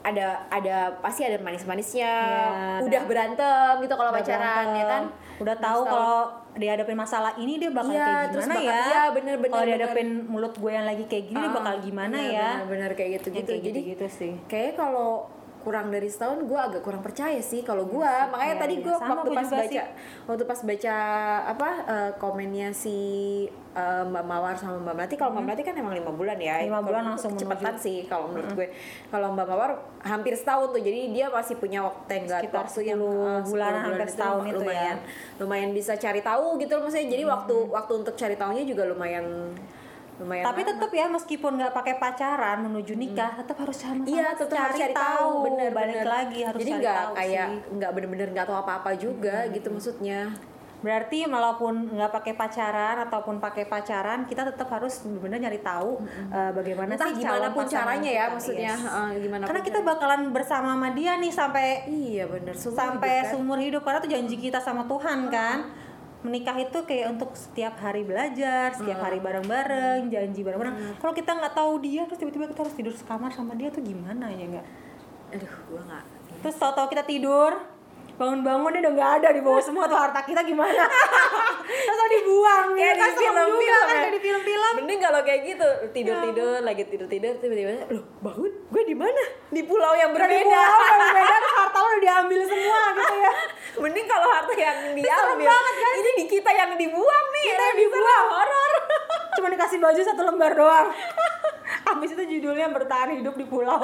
ada 0.04 0.28
ada 0.48 0.76
pasti 1.00 1.24
ada 1.24 1.40
manis-manisnya. 1.40 2.12
Iya, 2.14 2.84
udah 2.84 3.02
berantem 3.04 3.72
gitu 3.80 3.94
kalau 3.94 4.12
pacaran 4.12 4.66
ya 4.74 4.86
kan? 4.86 5.04
udah 5.34 5.56
tahu 5.58 5.82
kalau 5.84 6.18
dihadapin 6.54 6.94
masalah 6.94 7.34
ini 7.36 7.58
dia 7.58 7.68
bakal 7.68 7.90
Iya, 7.90 8.06
kayak 8.06 8.30
gimana 8.30 8.54
bakal- 8.54 8.64
ya? 8.64 8.82
iya, 8.86 9.04
bener, 9.10 9.36
bener, 9.36 9.50
kalau 9.50 9.64
bener. 9.64 9.72
dihadapin 9.76 10.08
mulut 10.24 10.54
gue 10.54 10.72
yang 10.72 10.86
lagi 10.86 11.04
kayak 11.04 11.26
gini 11.26 11.40
dia 11.40 11.50
Ah, 11.50 11.56
bakal 11.56 11.74
gimana 11.82 12.16
iya, 12.16 12.30
ya? 12.30 12.50
bener-bener 12.62 12.92
kayak 12.94 13.10
gitu 13.18 13.28
gitu 13.34 13.50
kayak 13.50 13.64
jadi 13.66 13.80
gitu 13.90 14.08
sih. 14.08 14.34
kayak 14.46 14.78
kalau 14.78 15.26
kurang 15.64 15.88
dari 15.88 16.06
setahun 16.06 16.44
gue 16.44 16.60
agak 16.60 16.82
kurang 16.82 17.00
percaya 17.00 17.40
sih 17.40 17.62
kalau 17.62 17.84
gue 17.86 18.04
makanya 18.28 18.42
Iya, 18.50 18.62
tadi 18.62 18.76
iya. 18.76 18.84
gue 18.84 18.94
Sama 18.94 19.10
waktu 19.14 19.26
gue 19.26 19.36
pas 19.36 19.50
baca 19.50 19.66
sih. 19.66 19.80
waktu 20.24 20.44
pas 20.44 20.60
baca 20.62 20.96
apa 21.48 21.70
eh, 21.86 22.12
komennya 22.18 22.70
si 22.70 22.98
eh, 23.72 24.04
Mbak 24.04 24.24
Mawar 24.24 24.54
sama 24.54 24.78
Mbak 24.78 24.94
Melati 24.94 25.16
kalau 25.16 25.32
Mbak 25.32 25.44
Melati 25.44 25.64
kan 25.64 25.76
emang 25.76 25.94
lima 25.94 26.12
bulan 26.12 26.38
ya 26.38 26.56
Hmm. 26.56 26.68
Lima 26.68 26.82
bulan 26.82 27.02
itu 27.02 27.10
langsung 27.10 27.32
menuju. 27.34 27.80
sih 27.80 27.98
kalau 28.06 28.26
menurut 28.28 28.52
gue 28.54 28.68
kalau 29.08 29.28
Mbak 29.32 29.46
Mawar 29.46 29.72
hampir 30.02 30.34
setahun 30.34 30.68
tuh 30.70 30.80
jadi 30.80 31.00
dia 31.10 31.26
masih 31.28 31.56
punya 31.56 31.80
waktu 31.82 32.04
tenggat 32.06 32.42
Sekitar 32.42 32.60
waktu 32.62 32.82
yang 32.86 33.00
10 33.00 33.48
10 33.48 33.50
bulanan 33.50 33.82
hampir 33.82 33.96
itu 34.02 34.14
setahun 34.14 34.44
itu 34.44 34.52
ya. 34.52 34.60
lumayan 34.60 34.98
lumayan 35.38 35.70
bisa 35.72 35.94
cari 35.96 36.22
tahu 36.22 36.46
gitu 36.58 36.72
loh 36.74 36.84
maksudnya 36.84 37.08
jadi 37.10 37.24
waktu 37.26 37.56
Hmm. 37.56 37.72
waktu 37.72 37.94
untuk 37.96 38.14
cari 38.14 38.36
tahunya 38.36 38.64
juga 38.64 38.84
lumayan 38.86 39.26
lumayan 40.16 40.44
tapi 40.44 40.62
tetap 40.62 40.90
ya 40.90 41.06
meskipun 41.08 41.52
nggak 41.56 41.74
pakai 41.74 41.96
pacaran 41.96 42.62
menuju 42.62 42.94
nikah 42.94 43.34
tetap 43.36 43.58
harus 43.60 43.76
sama 43.76 44.06
Iya, 44.06 44.34
tetap 44.34 44.58
harus 44.62 44.78
cari 44.78 44.94
tahu, 44.94 45.30
bener 45.44 45.70
balik 45.70 45.96
bener. 45.96 46.08
lagi 46.08 46.40
harus 46.42 46.60
Jadi 46.60 46.72
cari 46.72 46.80
nggak 46.80 46.98
tahu 47.00 47.14
kayak 47.16 47.48
nggak 47.72 47.92
bener-bener 47.92 48.28
nggak 48.30 48.46
tahu 48.46 48.58
apa-apa 48.58 48.92
juga 48.96 49.36
gitu 49.50 49.68
maksudnya. 49.70 50.22
berarti 50.80 51.24
walaupun 51.24 51.74
nggak 51.90 52.12
pakai 52.12 52.34
pacaran 52.36 53.00
ataupun 53.02 53.40
pakai 53.40 53.64
pacaran 53.64 54.28
kita 54.28 54.44
tetap 54.44 54.68
harus 54.68 55.00
benar-benar 55.02 55.40
nyari 55.42 55.60
tahu 55.60 56.04
eh, 56.28 56.52
bagaimana 56.52 56.92
Entah 56.92 57.08
sih 57.08 57.16
gimana 57.18 57.48
pun 57.50 57.64
caranya 57.66 58.12
ya 58.12 58.26
kita. 58.28 58.34
maksudnya, 58.36 58.68
Yes. 58.70 58.84
heeh, 58.84 59.10
gimana 59.18 59.44
karena 59.44 59.62
kita 59.62 59.80
caranya. 59.80 59.92
bakalan 59.96 60.22
bersama 60.30 60.70
sama 60.70 60.88
dia 60.92 61.16
nih 61.16 61.32
sampai 61.32 61.68
Iya 61.88 62.24
seumur 62.54 62.76
sampai 62.76 63.10
hidup 63.10 63.24
kan. 63.24 63.32
seumur 63.32 63.58
hidup 63.58 63.82
karena 63.82 63.98
itu 63.98 64.10
janji 64.12 64.36
kita 64.38 64.60
sama 64.60 64.84
Tuhan 64.84 65.20
kan 65.30 65.58
menikah 66.24 66.56
itu 66.56 66.88
kayak 66.88 67.20
untuk 67.20 67.36
setiap 67.36 67.76
hari 67.84 68.08
belajar 68.08 68.72
setiap 68.72 69.00
hari 69.04 69.20
bareng-bareng 69.20 70.08
janji 70.08 70.42
bareng-bareng. 70.42 70.98
Kalau 71.04 71.14
kita 71.14 71.36
nggak 71.36 71.54
tahu 71.54 71.74
dia 71.84 72.08
terus 72.08 72.20
tiba-tiba 72.20 72.48
kita 72.48 72.64
harus 72.64 72.76
tidur 72.76 72.96
sekamar 72.96 73.30
sama 73.36 73.54
dia 73.60 73.68
tuh 73.70 73.84
gimana 73.84 74.32
ya 74.32 74.48
nggak? 74.58 74.68
Aduh, 75.36 75.54
gua 75.68 75.82
nggak. 75.84 76.04
terus 76.44 76.56
tahu-tahu 76.60 76.88
kita 76.92 77.04
tidur 77.08 77.56
bangun-bangun 78.14 78.72
udah 78.78 78.92
nggak 78.94 79.12
ada 79.20 79.28
di 79.34 79.42
bawah 79.42 79.62
semua 79.66 79.86
tuh 79.86 79.98
harta 79.98 80.22
kita 80.22 80.42
gimana 80.42 80.86
terus 81.84 81.96
tau 81.96 82.08
dibuang 82.08 82.68
Kayak 82.74 82.94
ya 82.94 82.94
di 82.94 83.12
film-film 83.16 83.58
kan 83.82 83.98
ya. 83.98 84.10
di 84.10 84.22
film-film 84.22 84.74
Mending 84.76 85.00
kalau 85.00 85.20
kayak 85.22 85.42
gitu 85.46 85.68
tidur 85.92 86.16
tidur 86.22 86.58
lagi 86.62 86.84
tidur 86.86 87.08
tidur 87.08 87.34
tiba-tiba 87.38 87.90
loh 87.90 88.06
bangun 88.22 88.52
gue 88.70 88.84
di 88.84 88.96
mana 88.96 89.24
di 89.50 89.62
pulau 89.64 89.94
yang 89.94 90.10
udah 90.10 90.26
di 90.26 90.38
berbeda. 90.38 90.46
pulau 90.46 90.82
yang 90.84 91.00
berbeda 91.04 91.36
terus 91.36 91.56
harta 91.56 91.78
lo 91.78 91.88
udah 91.88 92.02
diambil 92.02 92.42
semua 92.44 92.80
gitu 92.92 93.16
ya 93.18 93.34
Mending 93.74 94.06
kalau 94.06 94.28
harta 94.30 94.54
yang 94.54 94.78
diambil. 94.94 95.50
banget, 95.50 95.74
kan? 95.76 95.94
Ini 95.98 96.12
di 96.14 96.26
kita 96.30 96.52
yang 96.54 96.72
dibuang 96.78 97.26
nih. 97.34 97.46
Kita 97.50 97.64
yang 97.66 97.80
dibuang. 97.82 98.26
horor. 98.30 98.72
cuma 99.34 99.48
dikasih 99.50 99.82
baju 99.82 99.98
satu 100.00 100.22
lembar 100.24 100.54
doang 100.54 100.88
abis 101.90 102.14
itu 102.14 102.24
judulnya 102.38 102.70
bertahan 102.70 103.18
hidup 103.18 103.34
di 103.34 103.44
pulau 103.44 103.82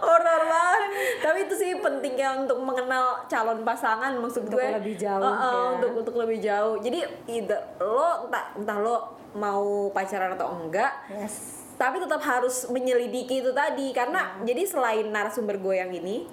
horor 0.00 0.42
banget. 0.42 0.82
Tapi 1.20 1.38
itu 1.44 1.54
sih 1.54 1.70
pentingnya 1.78 2.42
untuk 2.42 2.58
mengenal 2.58 3.24
calon 3.26 3.62
pasangan 3.62 4.12
maksud 4.14 4.46
Untuk 4.46 4.56
gue. 4.56 4.68
lebih 4.74 4.94
jauh, 4.96 5.20
Uh-uh, 5.20 5.36
ya. 5.42 5.68
untuk 5.76 5.90
untuk 5.96 6.14
lebih 6.16 6.38
jauh. 6.38 6.74
Jadi 6.78 6.98
either 7.28 7.60
lo 7.78 8.26
entah 8.26 8.44
entah 8.54 8.78
lo 8.78 8.96
mau 9.36 9.92
pacaran 9.92 10.32
atau 10.32 10.56
enggak 10.56 10.88
yes. 11.12 11.68
tapi 11.76 12.00
tetap 12.00 12.18
harus 12.18 12.66
menyelidiki 12.68 13.40
itu 13.40 13.52
tadi. 13.52 13.92
Karena 13.92 14.40
Iya. 14.40 14.50
jadi 14.50 14.62
selain 14.66 15.06
narasumber 15.08 15.56
gue 15.58 15.74
yang 15.76 15.92
ini 15.92 16.24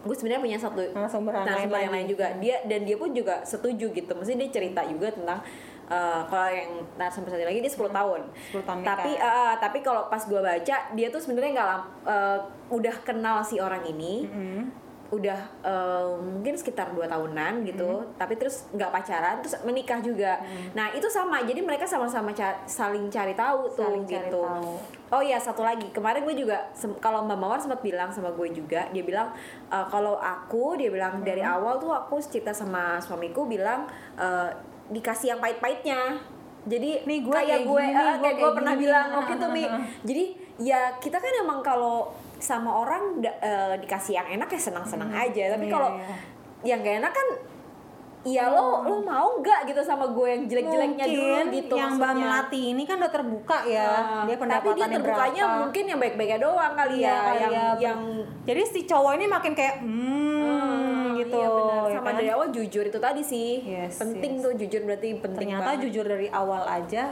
gue 0.00 0.16
sebenarnya 0.16 0.40
punya 0.40 0.56
satu 0.56 0.80
Narasumber 0.96 1.32
narasumber 1.44 1.76
yang 1.78 1.92
lain 1.92 2.08
juga. 2.08 2.26
Dia 2.36 2.64
dan 2.64 2.84
dia 2.84 2.96
pun 2.96 3.10
juga 3.10 3.40
setuju 3.42 3.88
gitu. 3.90 4.12
Mesti 4.12 4.32
dia 4.34 4.48
cerita 4.50 4.80
juga 4.84 5.12
tentang 5.12 5.40
uh, 5.90 6.22
kalau 6.24 6.48
yang 6.48 6.70
narasumber 6.94 7.28
satu 7.28 7.42
lagi 7.42 7.58
dia 7.58 7.68
10 7.68 7.90
tahun. 7.90 8.20
10 8.54 8.62
tahun 8.62 8.80
tapi 8.80 9.12
uh, 9.14 9.54
tapi 9.58 9.78
kalau 9.80 10.06
pas 10.06 10.22
gue 10.22 10.38
baca 10.38 10.76
dia 10.94 11.08
tuh 11.08 11.18
sebenarnya 11.18 11.50
nggak 11.52 11.70
uh, 12.06 12.38
udah 12.70 12.94
kenal 13.02 13.42
si 13.42 13.58
orang 13.58 13.82
ini. 13.84 14.24
Udah 15.10 15.42
uh, 15.66 16.14
mungkin 16.22 16.54
sekitar 16.54 16.94
dua 16.94 17.10
tahunan 17.10 17.66
gitu. 17.66 18.06
Tapi 18.14 18.38
terus 18.38 18.70
nggak 18.70 18.94
pacaran 18.94 19.42
terus 19.42 19.58
menikah 19.66 19.98
juga. 19.98 20.38
Nah 20.70 20.94
itu 20.94 21.10
sama. 21.10 21.42
Jadi 21.42 21.58
mereka 21.60 21.82
sama-sama 21.82 22.30
ca- 22.30 22.62
saling 22.62 23.10
cari 23.10 23.34
tahu 23.34 23.74
tuh 23.74 23.90
Saling 23.90 24.06
cari 24.06 24.30
gitu. 24.30 24.38
tahu. 24.38 24.78
Oh 25.10 25.18
iya 25.18 25.34
satu 25.34 25.66
lagi. 25.66 25.90
Kemarin 25.90 26.22
gue 26.22 26.38
juga 26.38 26.62
kalau 27.02 27.26
Mbak 27.26 27.38
Mawar 27.42 27.58
sempat 27.58 27.82
bilang 27.82 28.14
sama 28.14 28.30
gue 28.30 28.54
juga 28.54 28.86
dia 28.94 29.02
bilang 29.02 29.34
e, 29.66 29.76
kalau 29.90 30.14
aku 30.14 30.78
dia 30.78 30.86
bilang 30.86 31.18
dari 31.26 31.42
awal 31.42 31.82
tuh 31.82 31.90
aku 31.90 32.22
cerita 32.22 32.54
sama 32.54 33.02
suamiku 33.02 33.42
bilang 33.42 33.90
e, 34.14 34.28
dikasih 34.90 35.26
yang 35.28 35.40
pahit-pahitnya 35.40 36.18
jadi 36.62 36.90
Nih, 37.02 37.18
gue 37.22 37.32
kayak 37.32 37.46
kayak 37.46 37.62
gue 37.64 37.80
gini, 37.80 37.88
gue 37.90 38.04
kayak 38.04 38.20
gue 38.20 38.36
kayak 38.36 38.52
pernah 38.52 38.74
gini. 38.74 38.82
bilang 38.82 39.06
waktu 39.14 39.32
itu 39.32 39.46
mi 39.48 39.64
jadi 40.08 40.24
ya 40.60 40.80
kita 40.98 41.16
kan 41.16 41.32
emang 41.38 41.60
kalau 41.60 41.96
sama 42.36 42.70
orang 42.74 43.02
eh, 43.22 43.74
dikasih 43.78 44.12
yang 44.14 44.28
enak 44.30 44.48
ya 44.48 44.60
senang-senang 44.60 45.08
aja 45.10 45.56
tapi 45.56 45.66
Iya, 45.66 45.72
kalau 45.72 45.90
iya. 45.94 46.14
yang 46.66 46.78
gak 46.80 46.96
enak 46.98 47.12
kan 47.12 47.28
Iya 48.20 48.52
lo 48.52 48.84
lo 48.84 49.00
mau 49.00 49.40
nggak 49.40 49.64
gitu 49.64 49.80
sama 49.80 50.04
gue 50.06 50.28
yang 50.28 50.42
jelek-jeleknya 50.44 51.06
dulu 51.08 51.40
gitu 51.56 51.72
yang 51.72 51.88
Mbak 51.90 52.04
maksudnya. 52.04 52.20
Melati 52.28 52.60
ini 52.68 52.82
kan 52.84 53.00
udah 53.00 53.08
terbuka 53.10 53.58
ya 53.64 53.88
Ah, 53.88 54.22
dia 54.28 54.36
tapi 54.36 54.68
dia 54.76 54.86
terbukanya 54.90 55.42
berapa. 55.42 55.58
mungkin 55.58 55.84
yang 55.86 55.96
baik-baiknya 55.98 56.38
doang 56.38 56.72
kali 56.74 56.94
Iya, 56.94 57.08
ya 57.08 57.16
kali 57.16 57.40
yang 57.40 57.48
ya. 57.50 57.68
yang 57.80 58.00
jadi 58.44 58.62
si 58.66 58.80
cowok 58.84 59.12
ini 59.16 59.24
makin 59.26 59.52
kayak 59.54 59.80
hmm, 59.80 60.39
Hmm, 61.30 61.38
gitu 61.38 61.38
iya 61.38 61.48
benar. 61.48 61.82
ya 61.86 61.94
sama 61.94 62.04
kan? 62.04 62.14
dari 62.18 62.28
awal 62.28 62.48
jujur 62.50 62.84
itu 62.84 62.98
tadi 62.98 63.22
sih 63.22 63.50
Yes, 63.62 63.94
penting 63.96 64.32
yes. 64.34 64.42
tuh 64.42 64.52
jujur 64.54 64.80
berarti 64.84 65.08
penting 65.14 65.48
ternyata 65.48 65.70
banget. 65.70 65.82
jujur 65.86 66.04
dari 66.04 66.28
awal 66.28 66.62
aja 66.64 67.04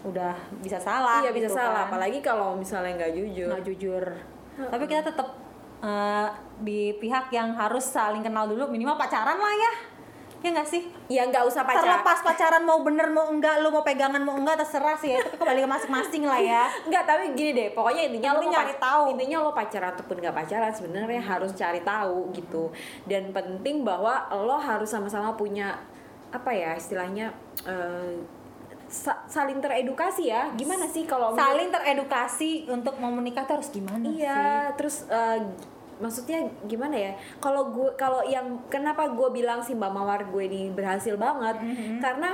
udah 0.00 0.32
bisa 0.58 0.76
salah 0.76 1.20
iya 1.20 1.28
bisa 1.28 1.44
gitu 1.44 1.54
salah 1.54 1.84
kan. 1.84 1.92
apalagi 1.92 2.18
kalau 2.18 2.56
misalnya 2.56 2.96
nggak 2.96 3.12
jujur 3.14 3.48
nggak 3.50 3.64
jujur 3.66 4.04
tapi 4.62 4.84
kita 4.84 5.02
tetap 5.06 5.28
eh, 5.78 6.28
di 6.58 6.80
pihak 6.94 7.28
yang 7.28 7.52
harus 7.52 7.84
saling 7.84 8.20
kenal 8.20 8.44
dulu 8.44 8.64
minimal 8.66 8.96
pacaran 8.96 9.36
lah 9.36 9.52
ya 9.54 9.72
ya 10.40 10.48
nggak 10.50 10.64
sih 10.64 10.82
ya 11.06 11.22
nggak 11.22 11.44
usah 11.44 11.62
pacaran 11.62 12.00
terlepas 12.00 12.18
pacaran 12.22 12.62
mau 12.62 12.80
bener 12.80 13.08
mau 13.08 13.28
enggak 13.28 13.60
lu 13.60 13.68
mau 13.68 13.80
pegangan 13.80 14.18
mau 14.18 14.32
enggak 14.34 14.56
terserah 14.58 14.96
sih 14.96 15.12
ya 15.12 15.20
tapi 15.20 15.36
kembali 15.36 15.60
ke 15.60 15.68
masing-masing 15.68 16.22
lah 16.24 16.40
ya 16.40 16.64
Nggak, 16.88 17.04
tapi 17.04 17.22
gini 17.34 17.50
deh, 17.52 17.68
pokoknya 17.70 18.02
intinya 18.06 18.28
nyari 18.36 18.48
pac- 18.72 18.80
tahu. 18.80 19.02
Intinya 19.10 19.36
lo 19.38 19.52
pacaran 19.52 19.92
ataupun 19.92 20.16
nggak 20.18 20.32
pacaran 20.34 20.72
sebenarnya 20.72 21.20
harus 21.20 21.52
cari 21.52 21.80
tahu 21.82 22.32
gitu. 22.32 22.72
Dan 23.04 23.30
penting 23.30 23.82
bahwa 23.82 24.12
lo 24.32 24.56
harus 24.56 24.88
sama-sama 24.88 25.34
punya 25.34 25.76
apa 26.30 26.50
ya 26.50 26.72
istilahnya 26.72 27.36
eh, 27.62 28.16
sa- 28.86 29.22
saling 29.24 29.58
teredukasi 29.58 30.26
ya 30.26 30.50
gimana 30.52 30.82
sih 30.84 31.04
kalau 31.04 31.30
saling 31.32 31.68
teredukasi 31.68 32.66
untuk 32.66 32.96
mau 32.96 33.10
menikah 33.10 33.44
tuh 33.44 33.58
harus 33.58 33.68
gimana 33.68 34.02
sih? 34.04 34.22
Iya, 34.22 34.72
terus 34.74 35.04
eh, 35.06 35.38
maksudnya 36.00 36.40
gimana 36.64 36.96
ya? 36.96 37.12
Kalau 37.38 37.68
gue 37.68 37.92
kalau 37.94 38.24
yang 38.24 38.46
kenapa 38.66 39.06
gue 39.08 39.28
bilang 39.30 39.60
si 39.60 39.72
Mbak 39.72 39.92
Mawar 39.92 40.20
gue 40.24 40.42
ini 40.42 40.68
berhasil 40.68 41.14
banget 41.14 41.56
Mm-hmm. 41.60 41.98
karena 42.00 42.30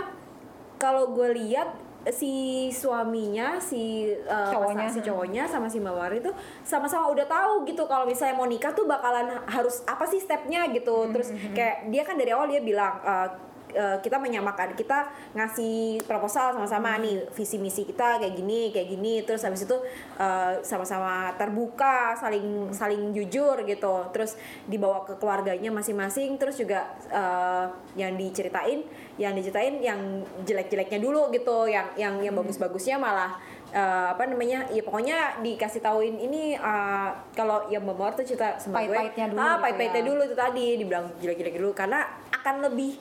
kalau 0.76 1.10
gue 1.10 1.34
lihat 1.34 1.72
si 2.06 2.30
suaminya 2.70 3.58
si 3.58 4.06
eh, 4.06 4.50
Cowoknya. 4.52 4.86
si 4.86 5.02
cowoknya 5.02 5.42
sama 5.44 5.66
si 5.66 5.82
Mbak 5.82 5.90
Mawar 5.90 6.12
itu 6.14 6.30
sama-sama 6.62 7.10
udah 7.10 7.26
tahu 7.26 7.66
gitu 7.66 7.82
kalau 7.84 8.06
misalnya 8.06 8.34
mau 8.34 8.46
nikah 8.46 8.70
tuh 8.70 8.86
bakalan 8.86 9.26
harus 9.44 9.82
apa 9.84 10.06
sih 10.06 10.16
stepnya 10.16 10.70
gitu 10.70 11.10
terus 11.10 11.34
kayak 11.50 11.90
dia 11.90 12.02
kan 12.02 12.14
dari 12.14 12.30
awal 12.30 12.46
dia 12.46 12.62
bilang 12.62 12.94
eh, 13.02 13.28
eh, 13.76 13.98
kita 14.00 14.16
menyamakan 14.16 14.72
kita 14.72 15.12
ngasih 15.36 16.00
proposal 16.08 16.56
sama-sama 16.56 16.96
nih 16.96 17.28
visi 17.36 17.60
misi 17.60 17.84
kita 17.84 18.16
kayak 18.16 18.32
gini 18.32 18.72
kayak 18.72 18.88
gini. 18.88 19.20
Terus 19.28 19.44
habis 19.44 19.68
itu 19.68 19.76
eh, 20.16 20.64
sama-sama 20.64 21.36
terbuka 21.36 22.16
saling 22.16 22.72
saling 22.72 23.12
jujur 23.12 23.60
gitu. 23.68 24.08
Terus 24.16 24.40
dibawa 24.64 25.04
ke 25.04 25.20
keluarganya 25.20 25.68
masing-masing. 25.68 26.40
Terus 26.40 26.56
juga 26.56 26.96
eh, 27.12 27.66
yang 28.00 28.16
diceritain 28.16 28.80
yang 29.20 29.32
diceritain 29.36 29.80
yang 29.84 30.00
jelek-jeleknya 30.48 30.98
dulu 30.98 31.28
gitu. 31.30 31.68
Yang 31.68 31.92
yang 32.00 32.14
yang 32.24 32.34
bagus-bagusnya 32.34 32.96
malah 32.96 33.36
eh, 33.76 34.08
apa 34.16 34.24
namanya 34.24 34.70
ya 34.72 34.80
pokoknya 34.80 35.44
dikasih 35.44 35.84
tauin 35.84 36.16
ini 36.16 36.56
eh, 36.56 37.08
kalau 37.36 37.68
yang 37.68 37.84
Mawar 37.84 38.16
tuh 38.16 38.24
cerita 38.24 38.56
sama 38.56 38.80
gue. 38.84 38.94
Pahit-pahitnya 38.94 39.26
dulu 39.30 39.40
ah 39.40 39.48
gitu 39.52 39.62
pahit-pahitnya 39.62 40.02
ya. 40.02 40.08
dulu 40.08 40.20
itu 40.24 40.36
tadi. 40.36 40.66
Dibilang 40.80 41.06
jelek-jelek 41.20 41.54
dulu 41.60 41.72
karena 41.76 42.00
akan 42.32 42.54
lebih 42.70 42.92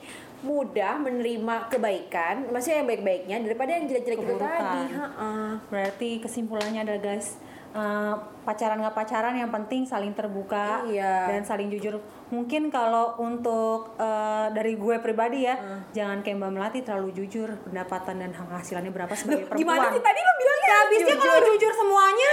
mudah 0.45 0.93
menerima 0.97 1.55
kebaikan 1.67 2.47
maksudnya 2.47 2.79
yang 2.79 2.87
baik-baiknya 2.87 3.37
daripada 3.41 3.71
yang 3.71 3.85
jelek-jelek 3.85 4.19
itu 4.21 4.35
tadi 4.37 4.81
Ha-ha. 4.93 5.29
Berarti 5.65 6.09
kesimpulannya 6.19 6.81
ada 6.81 6.95
guys 6.97 7.41
eh, 7.71 8.13
pacaran 8.41 8.77
nggak 8.77 8.93
pacaran 8.93 9.33
yang 9.33 9.49
penting 9.49 9.83
saling 9.83 10.13
terbuka 10.13 10.85
Iya. 10.85 11.27
dan 11.27 11.43
saling 11.43 11.67
jujur. 11.67 11.99
Mungkin 12.27 12.69
kalau 12.69 13.19
untuk 13.19 13.97
eh, 13.97 14.47
dari 14.49 14.73
gue 14.75 14.95
pribadi 14.97 15.43
ya, 15.43 15.55
Hmm. 15.55 15.81
jangan 15.91 16.17
kayak 16.21 16.37
Mbak 16.37 16.51
Melati 16.51 16.79
terlalu 16.81 17.11
jujur 17.13 17.51
pendapatan 17.61 18.15
dan 18.17 18.31
penghasilannya 18.31 18.89
berapa 18.89 19.11
sebagai 19.13 19.45
perempuan. 19.45 19.59
gimana 19.75 19.91
sih 19.91 19.99
tadi 20.01 20.19
lo 20.19 20.31
bilangnya 20.35 20.63
Ya 20.65 20.75
habisnya 20.81 21.15
kalau 21.17 21.41
jujur 21.45 21.71
semuanya, 21.73 22.31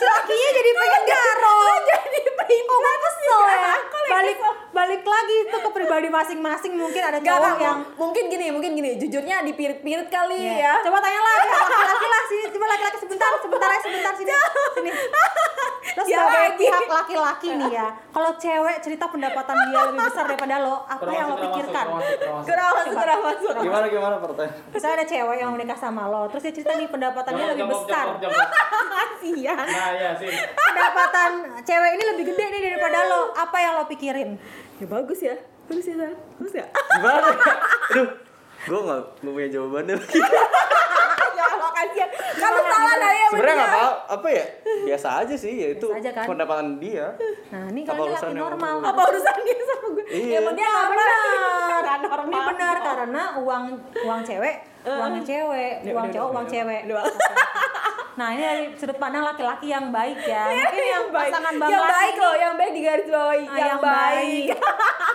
lakinya 0.00 0.48
jadi 0.52 0.70
pengen 0.74 1.02
garong. 1.06 1.80
jadi 1.86 2.18
Oh, 2.50 2.78
gue 2.78 2.94
kesel 3.00 3.40
ya. 3.46 3.74
Balik 4.10 4.38
balik 4.70 5.02
lagi 5.02 5.36
itu 5.46 5.56
ke 5.56 5.70
pribadi 5.70 6.08
masing-masing. 6.08 6.72
Mungkin 6.74 7.02
ada 7.02 7.18
cowok 7.18 7.52
gak, 7.52 7.62
yang 7.62 7.78
mungkin 7.94 8.24
gini, 8.26 8.46
mungkin 8.50 8.70
gini, 8.74 8.90
jujurnya 8.98 9.42
dipirit-pirit 9.42 10.08
kali 10.08 10.34
Iya. 10.36 10.54
ya. 10.58 10.74
Coba 10.82 10.98
tanya 10.98 11.20
lagi 11.20 11.46
laki-laki 11.46 12.06
lah 12.06 12.22
sini, 12.26 12.44
coba 12.50 12.66
laki-laki 12.68 12.98
sebentar, 12.98 13.30
sebentar 13.38 13.68
aja 13.68 13.80
sebentar 13.80 14.12
sini. 14.14 14.32
Sini. 14.74 14.90
Sebagai 16.20 16.44
lagi. 16.44 16.60
pihak 16.60 16.84
laki-laki 16.84 17.48
nih 17.56 17.70
ya, 17.72 17.86
kalau 18.12 18.30
cewek 18.36 18.76
cerita 18.84 19.04
pendapatan 19.08 19.54
dia 19.56 19.80
lebih 19.88 20.00
besar 20.04 20.24
daripada 20.28 20.54
lo, 20.60 20.76
apa 20.84 21.08
yang 21.08 21.26
lo 21.32 21.36
pikirkan? 21.40 21.86
Kurang 22.44 22.70
masuk, 22.76 22.94
kurang 23.00 23.20
masuk. 23.24 23.54
Gimana 23.64 23.86
gimana 23.88 24.16
pertanyaan? 24.20 24.68
Misalnya 24.68 24.94
ada 25.00 25.06
cewek 25.08 25.36
yang 25.40 25.50
menikah 25.56 25.78
sama 25.80 26.02
lo, 26.12 26.28
terus 26.28 26.42
dia 26.44 26.52
cerita 26.52 26.72
nih 26.76 26.88
pendapatannya 26.92 27.44
lebih 27.56 27.66
besar. 27.72 28.06
Kasihan. 28.20 29.66
Nah 29.80 29.90
ya 29.96 30.10
sih. 30.20 30.28
Pendapatan 30.28 31.30
cewek 31.64 31.90
ini 31.96 32.04
lebih 32.12 32.24
gede 32.32 32.44
nih 32.52 32.60
daripada 32.72 32.98
lo, 33.08 33.20
apa 33.32 33.56
yang 33.56 33.72
lo 33.80 33.84
pikirin? 33.88 34.36
Ya 34.76 34.86
bagus 34.88 35.20
ya. 35.24 35.36
Bagus 35.70 35.86
ya. 35.86 35.94
Bagus 36.36 36.52
ya. 36.52 36.66
Gimana? 36.68 37.28
Aduh, 37.94 38.08
gue 38.66 38.80
nggak 38.80 39.00
nggak 39.22 39.32
punya 39.32 39.48
jawabannya 39.48 39.94
lagi. 39.96 40.20
ya 41.80 42.06
kasihan. 42.06 42.08
Kalau 42.36 42.60
salah 42.62 42.94
lah 42.96 43.12
ya. 43.12 43.26
Sebenarnya 43.30 43.54
nggak 43.56 43.72
apa 43.72 43.84
apa 44.10 44.28
ya? 44.28 44.44
Biasa 44.80 45.08
aja 45.24 45.34
sih, 45.34 45.52
ya 45.56 45.68
itu 45.72 45.86
kan? 45.88 46.26
pendapatan 46.26 46.68
dia. 46.76 47.06
Nah, 47.50 47.64
ini 47.70 47.80
Apa 47.82 47.90
kan 47.90 47.96
laki 47.96 48.10
urusannya 48.10 48.20
sama 48.36 48.44
normal. 48.46 48.74
gue? 48.76 48.88
Apa 48.90 49.00
urusan 49.08 49.36
dia 49.40 49.56
sama 49.62 49.86
gue? 49.90 50.04
Iya. 50.10 50.26
Ya 50.26 50.38
emang 50.40 50.54
dia 50.54 50.66
nggak 50.66 50.86
benar. 50.90 51.08
Nggak 51.80 51.98
normal. 52.02 52.28
Ini 52.30 52.38
benar 52.52 52.76
karena 52.80 53.22
uang 53.40 53.64
uang 54.00 54.20
cewek, 54.22 54.54
uangnya 54.82 55.22
cewek, 55.22 55.72
Ya, 55.80 55.90
uang 55.90 56.02
udah, 56.02 56.14
cowok, 56.14 56.24
udah, 56.24 56.34
uang 56.34 56.44
udah. 56.44 56.52
cewek. 56.52 56.80
Udah. 56.86 57.04
Nah, 58.10 58.36
ini 58.36 58.42
dari 58.42 58.64
sudut 58.76 59.00
pandang 59.00 59.24
laki-laki 59.24 59.72
yang 59.72 59.88
baik 59.88 60.18
ya. 60.20 60.44
Mungkin 60.44 60.84
yang 60.84 61.06
baik. 61.08 61.30
pasangan 61.30 61.52
Mbak 61.56 61.68
yang 61.70 61.86
baik 61.88 62.14
loh, 62.18 62.34
yang 62.36 62.52
baik 62.52 62.72
di 62.74 62.82
garis 62.82 63.08
bawahi. 63.08 63.44
Ah, 63.48 63.56
yang, 63.56 63.80
baik. 63.80 64.44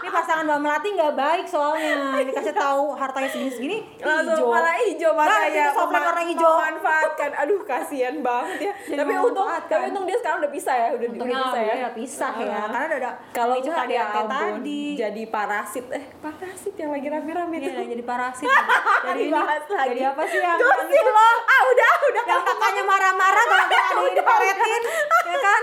Ini 0.01 0.09
pasangan 0.17 0.43
Mbak 0.43 0.59
Melati 0.59 0.89
nggak 0.89 1.13
baik 1.13 1.45
soalnya. 1.45 1.93
Dikasih 2.17 2.55
tahu 2.55 2.97
hartanya 2.97 3.29
segini-segini 3.29 3.77
langsung 3.99 4.33
hijau. 4.41 4.49
malah 4.49 4.75
hijau 4.79 5.11
Nah, 5.13 5.37
itu 5.45 5.69
softtek 5.69 5.85
Mema- 5.93 6.07
warna 6.07 6.23
hijau. 6.23 6.49
memanfaatkan 6.55 7.29
aduh 7.35 7.61
kasihan 7.61 8.15
banget 8.17 8.57
ya 8.63 8.73
Jadi 8.87 8.97
tapi 8.97 9.13
untung 9.13 9.47
tapi 9.61 9.83
untung 9.85 10.05
dia 10.05 10.17
sekarang 10.17 10.37
udah 10.39 10.51
pisah 10.51 10.75
ya 10.75 10.87
udah 10.89 11.07
Untungnya 11.07 11.29
udah 11.29 11.45
pisah 11.45 11.61
ya 11.61 11.65
alhamdulillah 11.67 11.93
pisah 11.93 12.33
ya. 12.33 12.41
Heeh. 12.47 12.65
Karena 12.65 12.85
udah 12.87 12.97
ada 12.97 13.11
kalau 13.29 13.53
itu 13.53 13.67
ya 13.67 13.77
KDRT 13.77 14.15
ampun, 14.17 14.31
tadi. 14.55 14.81
jadi 14.95 15.23
parasit 15.27 15.85
eh 15.91 16.05
parasit 16.17 16.73
yang 16.75 16.89
lagi 16.89 17.07
rame-rame 17.07 17.55
Iya, 17.55 17.69
tuh 17.71 17.85
jadi 17.87 18.03
parasit. 18.03 18.49
Jadi 19.05 19.23
ini, 19.55 19.63
Dibahas 19.63 19.71
lagi. 19.71 19.89
jadi 19.95 20.01
apa 20.11 20.23
sih 20.27 20.39
yang, 20.39 20.57
Gosip. 20.59 20.91
itu 20.91 21.11
loh? 21.11 21.37
ah 21.39 21.61
udah 21.65 21.91
udah 22.05 22.23
Yang 22.25 22.41
kakaknya 22.43 22.83
marah-marah 22.83 23.43
gara-gara 23.45 23.85
ada 23.85 24.01
yang 24.01 24.15
diparetin, 24.15 24.81
ya 25.31 25.37
kan? 25.39 25.61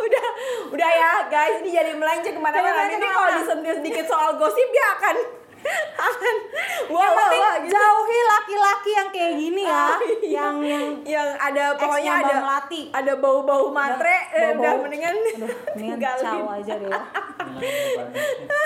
udah 0.00 0.26
udah 0.72 0.90
ya 0.90 1.12
guys 1.28 1.56
ini 1.60 1.70
jadi 1.70 1.92
melenceng 1.92 2.34
ke 2.34 2.40
mana-mana 2.40 2.88
ini 2.88 3.04
kalau 3.04 3.30
disentil 3.36 3.74
sedikit 3.76 4.04
soal 4.08 4.34
gosip 4.34 4.66
dia 4.72 4.86
akan 4.96 5.16
wah 5.60 6.98
Yang 6.98 7.12
wah 7.12 7.22
penting 7.22 7.42
gitu 7.60 7.72
jauhi 7.72 8.18
laki-laki 8.26 8.90
yang 8.90 9.08
kayak 9.10 9.32
gini 9.36 9.62
ya, 9.62 9.70
Ah, 9.70 9.96
iya. 10.00 10.40
yang 10.40 10.54
yang 10.62 10.84
yang 11.04 11.28
ada 11.36 11.64
pokoknya 11.74 12.12
ada 12.18 12.34
Melati. 12.40 12.82
ada 12.90 13.12
bau-bau 13.14 13.68
matre 13.70 14.16
eh, 14.32 14.50
udah 14.52 14.72
mendingan 14.78 15.14
Aduh, 15.14 15.50
mendingan 15.70 15.96
tinggalin. 15.96 16.24
caw 16.24 16.48
aja 16.52 16.74
deh 16.74 16.88
ya. 16.88 17.02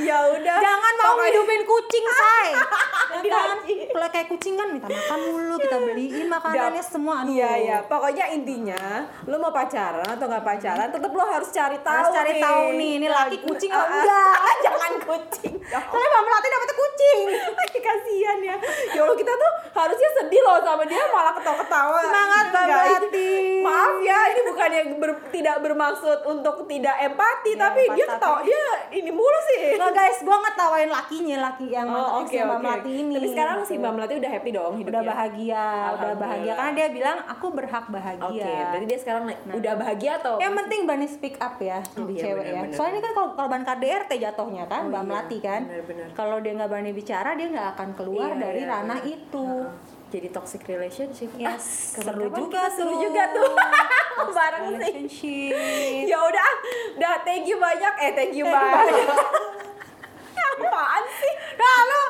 ya 0.00 0.18
udah 0.30 0.56
Jangan 0.56 0.92
mau 0.94 1.04
Pokoknya- 1.06 1.28
hidupin 1.30 1.62
kucing, 1.64 2.04
say. 2.08 2.48
Ya 3.14 3.20
kan? 3.30 3.46
Lagi. 3.56 3.76
Kalau 3.86 4.08
kayak 4.10 4.26
kucing 4.26 4.54
kan 4.54 4.68
minta 4.68 4.84
makan 4.84 5.18
mulu, 5.22 5.54
kita 5.56 5.76
beliin 5.78 6.26
makanannya 6.26 6.76
Dap- 6.76 6.90
semua. 6.90 7.22
Aduh. 7.22 7.30
Iya 7.30 7.50
iya, 7.56 7.76
pokoknya 7.84 8.26
intinya 8.28 8.80
lo 9.22 9.38
mau 9.38 9.48
pacaran 9.48 10.02
atau 10.04 10.26
nggak 10.26 10.42
pacaran, 10.42 10.88
tetap 10.90 11.08
lo 11.08 11.22
harus 11.22 11.46
cari 11.48 11.78
tahu. 11.78 11.94
Harus 11.94 12.10
cari 12.12 12.32
nih. 12.32 12.42
tahu 12.42 12.64
nih, 12.74 12.90
ini 12.96 13.06
laki 13.08 13.36
kucing 13.40 13.70
apa 13.70 13.80
Ah, 13.80 13.94
ah. 13.94 14.02
enggak. 14.02 14.34
Jangan 14.74 14.92
kucing. 15.06 15.54
Soalnya 15.64 16.08
Mbak 16.08 16.22
Melati 16.22 16.48
dapetnya 16.48 16.76
kucing. 16.76 17.18
Kasihan 17.84 18.38
ya. 18.40 18.56
Ya 18.90 19.00
Allah 19.02 19.12
kita 19.14 19.32
tuh 19.34 19.52
harusnya 19.72 20.10
sedih 20.14 20.40
loh 20.40 20.58
sama 20.58 20.82
dia 20.84 21.04
malah 21.06 21.32
ketawa-ketawa. 21.32 21.98
Semangat 22.00 22.44
Mbak. 22.46 22.64
Melati. 22.64 23.30
Maaf 23.60 23.94
ya, 24.00 24.18
ini 24.30 24.40
bukannya 24.44 24.80
ber- 24.96 25.24
tidak 25.28 25.56
bermaksud 25.58 26.18
untuk 26.26 26.64
tidak 26.64 26.96
empati, 26.98 27.50
Iya, 27.50 27.60
tapi 27.60 27.80
empati, 27.82 27.94
dia 27.94 28.06
tapi- 28.06 28.14
ketawa 28.14 28.38
dia 28.40 28.64
ini 28.92 29.10
mulu 29.10 29.38
sih. 29.46 29.62
Nggak 29.74 29.92
guys, 29.92 30.18
gue 30.20 30.36
ngetawain 30.38 30.90
lakinya, 30.90 31.36
laki 31.42 31.66
yang 31.66 31.86
Oh, 31.86 32.20
ex 32.20 32.26
oke 32.26 32.36
Mbak 32.36 32.48
oke. 32.50 32.62
Melati 32.62 32.90
ini. 32.94 33.14
Tapi 33.14 33.28
sekarang 33.30 33.58
si 33.62 33.74
Mbak 33.74 33.92
Melati 33.92 34.14
udah 34.16 34.30
happy 34.30 34.50
dong 34.50 34.72
hidupnya. 34.74 34.92
udah 34.94 35.02
bahagia, 35.06 35.64
udah 35.92 36.12
bahagia 36.14 36.52
karena 36.54 36.72
dia 36.72 36.88
bilang 36.90 37.18
aku 37.26 37.46
berhak 37.50 37.84
bahagia. 37.88 38.24
Oke, 38.24 38.52
berarti 38.64 38.86
dia 38.86 38.98
sekarang 38.98 39.22
udah 39.50 39.74
bahagia 39.74 40.12
atau 40.16 40.34
Yang 40.36 40.54
penting 40.56 40.80
berani 40.84 41.06
speak 41.06 41.36
up 41.38 41.56
ya 41.58 41.78
Oh, 41.94 42.06
iya, 42.06 42.20
cewek 42.22 42.44
benar, 42.46 42.64
ya. 42.64 42.72
Soalnya 42.72 42.92
ini 42.92 43.00
kan 43.00 43.12
kalau 43.12 43.28
korban 43.34 43.62
KDRT 43.62 44.10
jatuhnya 44.20 44.64
kan, 44.66 44.73
Oh, 44.76 44.88
Mbak 44.88 44.96
iya, 44.96 45.08
Melati 45.08 45.38
kan. 45.38 45.62
Kalau 46.12 46.36
dia 46.38 46.52
nggak 46.52 46.68
berani 46.68 46.90
bicara, 46.90 47.30
dia 47.32 47.46
nggak 47.46 47.68
akan 47.72 47.88
keluar 47.92 48.30
Iya, 48.30 48.40
dari 48.40 48.60
iya, 48.60 48.70
ranah 48.70 48.98
benar. 48.98 49.14
itu. 49.14 49.46
Heeh. 49.60 49.92
Jadi 50.06 50.28
toxic 50.30 50.62
relationship. 50.64 51.30
Yes, 51.34 51.98
Ah, 51.98 52.06
seru 52.06 52.30
juga 52.30 52.38
kita 52.38 52.70
seru 52.70 52.86
tuh. 52.88 53.00
juga 53.02 53.22
tuh. 53.28 53.50
Bareng 54.36 54.78
sih. 55.08 55.50
Ya 56.06 56.18
udah, 56.18 56.48
udah 56.94 57.14
thank 57.22 57.44
you 57.44 57.58
banyak. 57.58 57.92
Eh 57.98 58.10
thank 58.12 58.30
you 58.32 58.46
banyak. 58.46 58.94
Apaan 60.54 61.04
sih? 61.12 61.34
Nah, 61.56 61.78
lu 61.82 62.02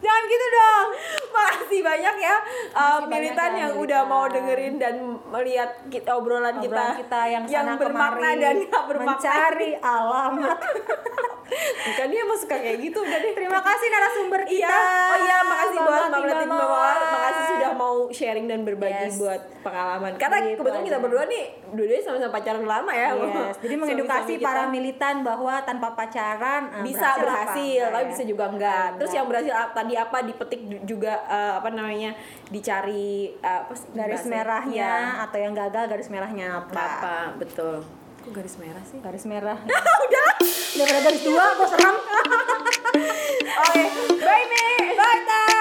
jangan 0.00 0.22
gitu 0.26 0.46
dong. 0.50 0.86
Makasih 1.32 1.80
banyak 1.80 2.16
ya 2.18 2.36
uh, 2.72 2.98
militan 3.06 3.38
banyak 3.38 3.54
ya, 3.54 3.62
yang 3.62 3.72
udah 3.78 4.00
mau 4.04 4.26
dengerin 4.26 4.74
dan 4.76 4.94
melihat 5.24 5.70
kita 5.86 6.10
obrolan, 6.12 6.58
Obrolan 6.58 6.98
kita 6.98 7.20
yang 7.24 7.44
sana 7.46 7.78
bermakna 7.78 8.10
kemari 8.26 8.42
dan 8.42 8.54
gak 8.66 8.84
bermakna. 8.84 9.16
mencari 9.16 9.70
alamat. 9.78 10.58
Bukan 11.44 12.06
dia 12.06 12.20
emang 12.20 12.36
suka 12.36 12.56
kayak 12.56 12.78
gitu 12.80 12.98
udah 12.98 13.18
deh. 13.18 13.32
Terima 13.32 13.60
kasih 13.60 13.86
narasumber 13.88 14.40
kita. 14.42 14.64
Iya, 14.64 14.78
oh 15.08 15.18
iya 15.18 15.38
makasih 15.42 15.76
Mbak 15.76 15.88
buat 15.88 16.02
Mbak 16.04 16.20
Melati 16.22 16.46
Mawar. 16.46 16.96
Makasih 17.02 17.44
sudah 17.48 17.70
mau 17.72 17.94
sharing 18.08 18.46
dan 18.46 18.60
berbagi 18.62 18.90
Yes. 19.04 19.16
buat 19.16 19.40
pengalaman. 19.60 20.10
Karena 20.16 20.36
Gitu 20.42 20.56
kebetulan 20.56 20.82
kita 20.82 20.94
aja. 20.94 21.02
berdua 21.02 21.24
nih 21.24 21.44
dua-duanya 21.68 22.02
sama-sama 22.02 22.32
pacaran 22.32 22.64
lama 22.64 22.92
ya. 22.92 23.08
Yes, 23.12 23.56
jadi 23.58 23.74
mengedukasi 23.76 24.32
kita. 24.34 24.44
para 24.44 24.62
militan 24.66 25.14
bahwa 25.20 25.54
tanpa 25.60 25.88
pacaran 25.92 26.62
eh, 26.70 26.82
bisa 26.82 27.06
apa? 27.08 27.20
berhasil, 27.20 27.82
Enggak 27.82 27.92
tapi 27.92 28.02
ya? 28.02 28.10
bisa 28.10 28.22
juga 28.24 28.44
enggak. 28.46 28.86
Terus 28.92 29.02
Enggak. 29.02 29.14
yang 29.14 29.26
berhasil 29.26 29.52
ah, 29.54 29.68
tadi 29.70 29.94
apa 29.94 30.18
dipetik 30.22 30.60
ju- 30.64 30.82
juga 30.88 31.12
eh, 31.24 31.52
apa 31.54 31.68
namanya 31.68 32.10
dicari 32.46 33.10
eh, 33.34 33.60
apa 33.60 33.72
garis 33.92 34.24
merahnya 34.24 34.90
Iya. 35.12 35.24
atau 35.24 35.38
yang 35.38 35.52
gagal 35.52 35.84
garis 35.86 36.08
merahnya 36.08 36.46
apa? 36.58 36.74
apa 36.74 37.16
betul. 37.36 37.80
Kok 38.22 38.30
garis 38.30 38.54
merah 38.62 38.84
sih? 38.86 38.98
Garis 39.02 39.24
merah. 39.26 39.58
Udah. 40.06 40.30
Daripada 40.78 41.00
garis 41.10 41.22
dua, 41.26 41.44
gue 41.58 41.68
seram. 41.68 41.96
Oke, 43.62 43.82
bye 44.22 44.44
nih. 44.46 44.74
Bye, 44.94 45.20
Teh. 45.26 45.51